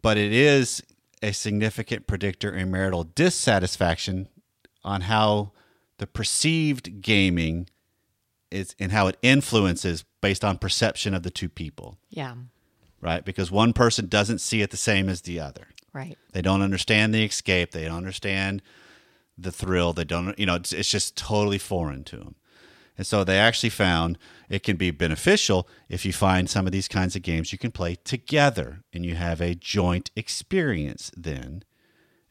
but 0.02 0.18
it 0.18 0.32
is 0.32 0.84
a 1.22 1.32
significant 1.32 2.08
predictor 2.08 2.54
in 2.54 2.72
marital 2.72 3.04
dissatisfaction 3.04 4.28
on 4.84 5.02
how 5.02 5.52
the 5.98 6.08
perceived 6.08 7.02
gaming 7.02 7.70
is 8.50 8.76
and 8.80 8.92
how 8.92 9.08
it 9.08 9.18
influences 9.22 10.04
based 10.20 10.44
on 10.44 10.58
perception 10.58 11.14
of 11.14 11.24
the 11.24 11.30
two 11.30 11.50
people, 11.50 11.98
yeah. 12.10 12.36
right? 13.00 13.24
Because 13.24 13.52
one 13.52 13.72
person 13.72 14.08
doesn't 14.08 14.40
see 14.40 14.62
it 14.62 14.72
the 14.72 14.78
same 14.78 15.10
as 15.10 15.22
the 15.22 15.40
other. 15.40 15.68
Right. 15.94 16.18
They 16.34 16.42
don't 16.42 16.62
understand 16.62 17.14
the 17.14 17.24
escape. 17.24 17.72
They 17.72 17.86
don't 17.86 17.98
understand 17.98 18.62
the 19.38 19.52
thrill. 19.52 19.94
They 19.94 20.04
don't, 20.04 20.38
you 20.40 20.46
know, 20.46 20.56
it's, 20.56 20.74
it's 20.74 20.90
just 20.90 21.16
totally 21.16 21.58
foreign 21.58 22.04
to 22.06 22.18
them. 22.18 22.36
And 23.02 23.08
so 23.08 23.24
they 23.24 23.40
actually 23.40 23.72
found 23.72 24.20
it 24.48 24.62
can 24.62 24.78
be 24.78 24.92
beneficial 24.92 25.68
if 25.90 26.06
you 26.06 26.14
find 26.14 26.48
some 26.48 26.68
of 26.68 26.72
these 26.72 26.88
kinds 26.88 27.16
of 27.16 27.24
games 27.24 27.52
you 27.52 27.58
can 27.58 27.72
play 27.72 27.96
together 27.96 28.84
and 28.94 29.04
you 29.04 29.16
have 29.16 29.42
a 29.42 29.56
joint 29.56 30.12
experience 30.16 31.10
then 31.18 31.64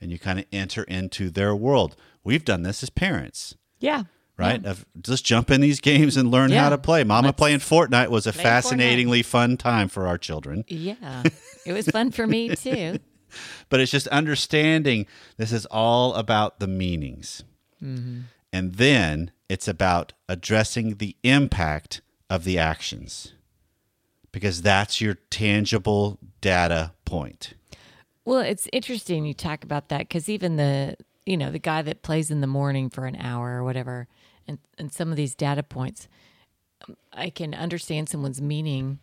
and 0.00 0.12
you 0.12 0.18
kind 0.20 0.38
of 0.38 0.44
enter 0.52 0.84
into 0.84 1.28
their 1.28 1.56
world. 1.56 1.96
We've 2.22 2.44
done 2.44 2.62
this 2.62 2.84
as 2.84 2.88
parents, 2.90 3.56
Yeah. 3.80 4.04
right? 4.36 4.64
Of 4.64 4.86
just 5.02 5.24
jump 5.26 5.50
in 5.50 5.60
these 5.60 5.80
games 5.80 6.16
and 6.16 6.30
learn 6.30 6.52
how 6.52 6.68
to 6.68 6.78
play. 6.78 7.02
Mama 7.02 7.28
Let's 7.28 7.36
playing 7.38 7.58
Fortnite 7.58 8.10
was 8.10 8.28
a 8.28 8.32
fascinatingly 8.32 9.22
fun 9.24 9.56
time 9.56 9.88
for 9.88 10.06
our 10.06 10.18
children. 10.18 10.62
Yeah. 10.68 11.24
it 11.66 11.72
was 11.72 11.88
fun 11.88 12.12
for 12.12 12.28
me 12.28 12.48
too. 12.54 13.00
but 13.68 13.80
it's 13.80 13.90
just 13.90 14.06
understanding 14.06 15.06
this 15.36 15.50
is 15.50 15.66
all 15.66 16.14
about 16.14 16.60
the 16.60 16.68
meanings. 16.68 17.42
Mm-hmm. 17.82 18.20
And 18.52 18.74
then 18.76 19.32
it's 19.50 19.66
about 19.66 20.12
addressing 20.28 20.96
the 20.96 21.16
impact 21.24 22.00
of 22.30 22.44
the 22.44 22.56
actions 22.58 23.32
because 24.30 24.62
that's 24.62 25.00
your 25.00 25.14
tangible 25.28 26.18
data 26.40 26.92
point. 27.04 27.54
Well, 28.24 28.38
it's 28.40 28.68
interesting 28.72 29.24
you 29.24 29.34
talk 29.34 29.64
about 29.64 29.88
that 29.88 30.00
because 30.00 30.28
even 30.28 30.54
the 30.56 30.96
you 31.26 31.36
know 31.36 31.50
the 31.50 31.58
guy 31.58 31.82
that 31.82 32.02
plays 32.02 32.30
in 32.30 32.40
the 32.40 32.46
morning 32.46 32.88
for 32.90 33.06
an 33.06 33.16
hour 33.16 33.56
or 33.56 33.64
whatever, 33.64 34.06
and 34.46 34.58
and 34.78 34.92
some 34.92 35.10
of 35.10 35.16
these 35.16 35.34
data 35.34 35.62
points, 35.64 36.06
I 37.12 37.30
can 37.30 37.52
understand 37.52 38.08
someone's 38.08 38.40
meaning 38.40 39.00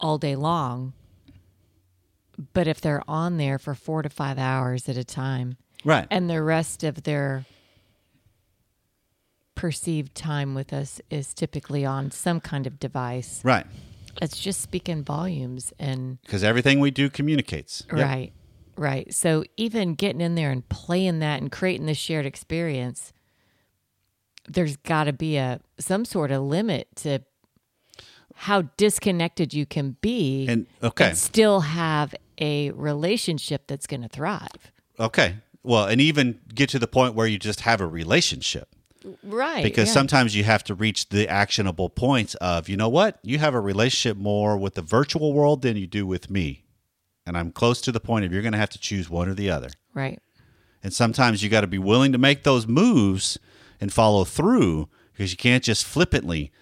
all 0.00 0.18
day 0.18 0.34
long, 0.34 0.94
but 2.54 2.66
if 2.66 2.80
they're 2.80 3.02
on 3.08 3.36
there 3.36 3.58
for 3.58 3.74
four 3.74 4.02
to 4.02 4.08
five 4.08 4.38
hours 4.38 4.88
at 4.88 4.96
a 4.96 5.04
time, 5.04 5.56
Right. 5.84 6.06
and 6.10 6.28
the 6.28 6.42
rest 6.42 6.82
of 6.82 7.04
their 7.04 7.44
perceived 9.60 10.14
time 10.14 10.54
with 10.54 10.72
us 10.72 11.02
is 11.10 11.34
typically 11.34 11.84
on 11.84 12.10
some 12.10 12.40
kind 12.40 12.66
of 12.66 12.80
device, 12.80 13.42
right. 13.44 13.66
it's 14.22 14.40
just 14.40 14.62
speaking 14.62 15.04
volumes 15.04 15.70
and 15.78 16.18
Because 16.22 16.42
everything 16.42 16.80
we 16.80 16.90
do 16.90 17.10
communicates. 17.10 17.82
Yep. 17.92 18.02
Right. 18.02 18.32
Right. 18.78 19.12
So 19.12 19.44
even 19.58 19.92
getting 19.92 20.22
in 20.22 20.34
there 20.34 20.50
and 20.50 20.66
playing 20.70 21.18
that 21.18 21.42
and 21.42 21.52
creating 21.52 21.84
this 21.84 21.98
shared 21.98 22.24
experience, 22.24 23.12
there's 24.48 24.78
got 24.78 25.04
to 25.04 25.12
be 25.12 25.36
a 25.36 25.60
some 25.78 26.06
sort 26.06 26.30
of 26.30 26.42
limit 26.42 26.88
to 26.96 27.18
how 28.34 28.62
disconnected 28.78 29.52
you 29.52 29.66
can 29.66 29.98
be 30.00 30.46
And- 30.48 30.66
okay. 30.82 31.12
still 31.12 31.60
have 31.60 32.14
a 32.38 32.70
relationship 32.70 33.66
that's 33.66 33.86
going 33.86 34.00
to 34.00 34.08
thrive. 34.08 34.72
Okay. 34.98 35.36
Well, 35.62 35.84
and 35.84 36.00
even 36.00 36.40
get 36.54 36.70
to 36.70 36.78
the 36.78 36.86
point 36.86 37.14
where 37.14 37.26
you 37.26 37.38
just 37.38 37.60
have 37.60 37.82
a 37.82 37.86
relationship. 37.86 38.74
Right. 39.22 39.62
because 39.62 39.88
yeah. 39.88 39.94
sometimes 39.94 40.36
you 40.36 40.44
have 40.44 40.64
to 40.64 40.74
reach 40.74 41.08
the 41.08 41.28
actionable 41.28 41.88
points 41.88 42.34
of 42.36 42.68
you 42.68 42.76
know 42.76 42.88
what? 42.88 43.18
You 43.22 43.38
have 43.38 43.54
a 43.54 43.60
relationship 43.60 44.16
more 44.16 44.56
with 44.56 44.74
the 44.74 44.82
virtual 44.82 45.32
world 45.32 45.62
than 45.62 45.76
you 45.76 45.86
do 45.86 46.06
with 46.06 46.30
me. 46.30 46.64
And 47.26 47.36
i'm 47.36 47.52
close 47.52 47.80
to 47.82 47.92
the 47.92 48.00
point 48.00 48.24
of 48.24 48.32
you're 48.32 48.42
going 48.42 48.52
to 48.52 48.58
have 48.58 48.70
to 48.70 48.78
choose 48.78 49.08
one 49.08 49.28
or 49.28 49.34
the 49.34 49.50
other. 49.50 49.70
Right. 49.94 50.20
and 50.82 50.92
sometimes 50.92 51.42
you 51.42 51.48
got 51.48 51.62
to 51.62 51.66
be 51.66 51.78
willing 51.78 52.12
to 52.12 52.18
make 52.18 52.44
those 52.44 52.66
moves 52.66 53.38
and 53.80 53.92
follow 53.92 54.24
through 54.24 54.88
because 55.12 55.30
you 55.30 55.36
can't 55.36 55.64
just 55.64 55.84
flippantly 55.84 56.52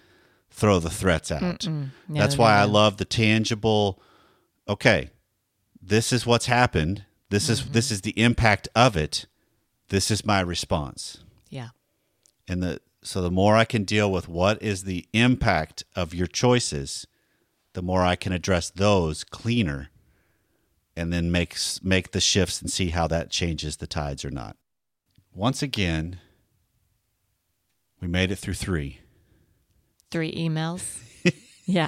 throw 0.49 0.79
the 0.79 0.89
threats 0.89 1.31
out. 1.31 1.67
No, 1.67 1.89
that's 2.09 2.35
no, 2.35 2.43
why 2.43 2.53
i 2.55 2.63
love 2.63 2.97
the 2.97 3.05
tangible 3.05 4.01
okay 4.67 5.09
this 5.81 6.13
is 6.13 6.25
what's 6.25 6.45
happened. 6.45 7.05
This 7.29 7.49
is 7.49 7.61
mm-hmm. 7.61 7.73
this 7.73 7.91
is 7.91 8.01
the 8.01 8.19
impact 8.21 8.67
of 8.75 8.95
it. 8.97 9.25
This 9.89 10.11
is 10.11 10.25
my 10.25 10.41
response. 10.41 11.23
Yeah. 11.49 11.69
And 12.49 12.61
the 12.63 12.81
so 13.01 13.21
the 13.21 13.31
more 13.31 13.55
I 13.55 13.63
can 13.63 13.85
deal 13.85 14.11
with 14.11 14.27
what 14.27 14.61
is 14.61 14.83
the 14.83 15.05
impact 15.13 15.85
of 15.95 16.13
your 16.13 16.27
choices, 16.27 17.07
the 17.73 17.81
more 17.81 18.03
I 18.03 18.17
can 18.17 18.33
address 18.33 18.69
those 18.69 19.23
cleaner, 19.23 19.89
and 20.97 21.13
then 21.13 21.31
make 21.31 21.55
make 21.81 22.11
the 22.11 22.19
shifts 22.19 22.61
and 22.61 22.69
see 22.69 22.89
how 22.89 23.07
that 23.07 23.29
changes 23.29 23.77
the 23.77 23.87
tides 23.87 24.25
or 24.25 24.31
not. 24.31 24.57
Once 25.33 25.61
again, 25.61 26.19
we 28.01 28.07
made 28.07 28.31
it 28.31 28.37
through 28.37 28.55
three. 28.55 28.99
Three 30.11 30.33
emails. 30.33 31.01
yeah. 31.65 31.87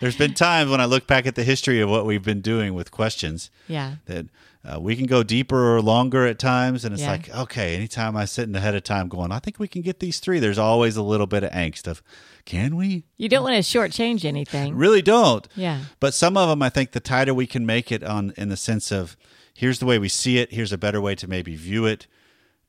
There's 0.00 0.16
been 0.16 0.34
times 0.34 0.70
when 0.70 0.80
I 0.80 0.84
look 0.84 1.06
back 1.06 1.26
at 1.26 1.36
the 1.36 1.44
history 1.44 1.80
of 1.80 1.88
what 1.88 2.04
we've 2.04 2.22
been 2.24 2.40
doing 2.40 2.74
with 2.74 2.90
questions 2.90 3.50
Yeah. 3.68 3.96
that 4.06 4.26
uh, 4.64 4.78
we 4.78 4.94
can 4.94 5.06
go 5.06 5.22
deeper 5.22 5.74
or 5.76 5.80
longer 5.80 6.26
at 6.26 6.38
times, 6.38 6.84
and 6.84 6.92
it's 6.92 7.02
Yeah. 7.02 7.12
like 7.12 7.34
okay, 7.34 7.74
anytime 7.74 8.16
I 8.16 8.24
sit 8.26 8.48
in 8.48 8.54
ahead 8.54 8.74
of 8.74 8.82
time 8.84 9.08
going, 9.08 9.32
I 9.32 9.38
think 9.38 9.58
we 9.58 9.68
can 9.68 9.80
get 9.82 10.00
these 10.00 10.18
three. 10.20 10.38
There's 10.38 10.58
always 10.58 10.96
a 10.96 11.02
little 11.02 11.26
bit 11.26 11.42
of 11.42 11.50
angst 11.50 11.86
of, 11.86 12.02
can 12.44 12.76
we? 12.76 13.04
You 13.16 13.28
don't 13.28 13.42
want 13.42 13.54
to 13.56 13.78
shortchange 13.78 14.24
anything. 14.24 14.74
Really 14.76 15.00
don't. 15.02 15.48
Yeah. 15.54 15.80
But 15.98 16.12
some 16.14 16.36
of 16.36 16.48
them, 16.48 16.62
I 16.62 16.68
think, 16.68 16.92
the 16.92 17.00
tighter 17.00 17.32
we 17.32 17.46
can 17.46 17.64
make 17.64 17.90
it 17.90 18.02
on, 18.04 18.34
in 18.36 18.48
the 18.50 18.56
sense 18.56 18.90
of, 18.92 19.16
here's 19.54 19.78
the 19.78 19.86
way 19.86 19.98
we 19.98 20.08
see 20.10 20.38
it. 20.38 20.52
Here's 20.52 20.72
a 20.72 20.78
better 20.78 21.00
way 21.00 21.14
to 21.14 21.26
maybe 21.26 21.56
view 21.56 21.86
it, 21.86 22.06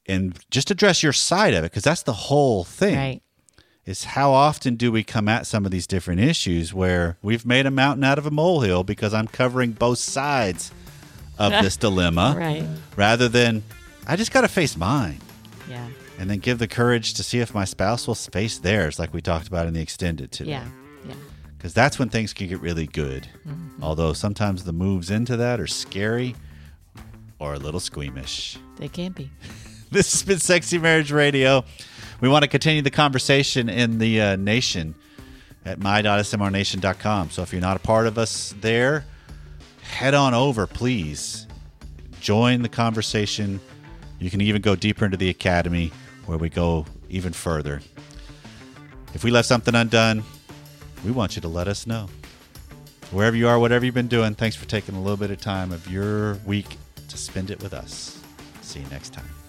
and 0.07 0.39
just 0.49 0.71
address 0.71 1.03
your 1.03 1.13
side 1.13 1.53
of 1.53 1.63
it, 1.65 1.71
because 1.71 1.83
that's 1.83 2.03
the 2.03 2.13
whole 2.13 2.63
thing. 2.63 2.95
Right. 2.95 3.21
Is 3.83 4.03
how 4.05 4.31
often 4.31 4.75
do 4.75 4.91
we 4.91 5.03
come 5.03 5.27
at 5.27 5.47
some 5.47 5.65
of 5.65 5.71
these 5.71 5.87
different 5.87 6.21
issues 6.21 6.71
where 6.73 7.17
we've 7.23 7.45
made 7.45 7.65
a 7.65 7.71
mountain 7.71 8.03
out 8.03 8.19
of 8.19 8.27
a 8.27 8.31
molehill 8.31 8.83
because 8.83 9.11
I'm 9.11 9.27
covering 9.27 9.71
both 9.71 9.97
sides 9.97 10.71
of 11.41 11.63
this 11.63 11.77
dilemma, 11.87 12.35
Right. 12.37 12.63
rather 12.95 13.27
than 13.29 13.63
I 14.07 14.15
just 14.15 14.31
got 14.31 14.41
to 14.41 14.47
face 14.47 14.75
mine 14.77 15.19
Yeah. 15.69 15.87
and 16.19 16.29
then 16.29 16.39
give 16.39 16.59
the 16.59 16.67
courage 16.67 17.13
to 17.15 17.23
see 17.23 17.39
if 17.39 17.53
my 17.53 17.65
spouse 17.65 18.07
will 18.07 18.15
face 18.15 18.57
theirs, 18.59 18.99
like 18.99 19.13
we 19.13 19.21
talked 19.21 19.47
about 19.47 19.67
in 19.67 19.73
the 19.73 19.81
extended 19.81 20.31
today 20.31 20.51
Yeah. 20.51 20.65
Yeah. 21.07 21.13
because 21.57 21.73
that's 21.73 21.97
when 21.99 22.09
things 22.09 22.33
can 22.33 22.47
get 22.47 22.59
really 22.61 22.87
good. 22.87 23.27
Although 23.81 24.13
sometimes 24.13 24.63
the 24.63 24.73
moves 24.73 25.09
into 25.09 25.37
that 25.37 25.59
are 25.59 25.67
scary 25.67 26.35
or 27.39 27.53
a 27.55 27.59
little 27.59 27.79
squeamish. 27.79 28.57
They 28.77 28.87
can 28.87 29.11
be. 29.11 29.29
This 29.91 30.13
has 30.13 30.23
been 30.23 30.39
Sexy 30.39 30.77
Marriage 30.77 31.11
Radio. 31.11 31.65
We 32.21 32.29
want 32.29 32.43
to 32.43 32.47
continue 32.47 32.81
the 32.81 32.89
conversation 32.91 33.67
in 33.67 33.97
the 33.97 34.21
uh, 34.21 34.35
nation 34.37 34.95
at 35.65 35.79
my.smrnation.com. 35.79 37.29
So 37.31 37.41
if 37.41 37.51
you're 37.51 37.59
not 37.61 37.75
a 37.75 37.81
part 37.81 38.07
of 38.07 38.17
us 38.17 38.55
there, 38.61 39.03
head 39.91 40.13
on 40.13 40.33
over, 40.33 40.65
please. 40.65 41.45
Join 42.19 42.61
the 42.61 42.69
conversation. 42.69 43.59
You 44.19 44.29
can 44.29 44.41
even 44.41 44.61
go 44.61 44.75
deeper 44.75 45.05
into 45.05 45.17
the 45.17 45.29
academy 45.29 45.91
where 46.25 46.37
we 46.37 46.49
go 46.49 46.85
even 47.09 47.33
further. 47.33 47.81
If 49.13 49.23
we 49.23 49.31
left 49.31 49.47
something 49.47 49.75
undone, 49.75 50.23
we 51.03 51.11
want 51.11 51.35
you 51.35 51.41
to 51.41 51.47
let 51.47 51.67
us 51.67 51.85
know. 51.85 52.07
Wherever 53.11 53.35
you 53.35 53.47
are, 53.47 53.59
whatever 53.59 53.83
you've 53.83 53.95
been 53.95 54.07
doing, 54.07 54.35
thanks 54.35 54.55
for 54.55 54.65
taking 54.65 54.95
a 54.95 55.01
little 55.01 55.17
bit 55.17 55.31
of 55.31 55.41
time 55.41 55.71
of 55.71 55.91
your 55.91 56.35
week 56.45 56.77
to 57.09 57.17
spend 57.17 57.51
it 57.51 57.61
with 57.61 57.73
us. 57.73 58.21
See 58.61 58.79
you 58.79 58.87
next 58.87 59.11
time. 59.11 59.40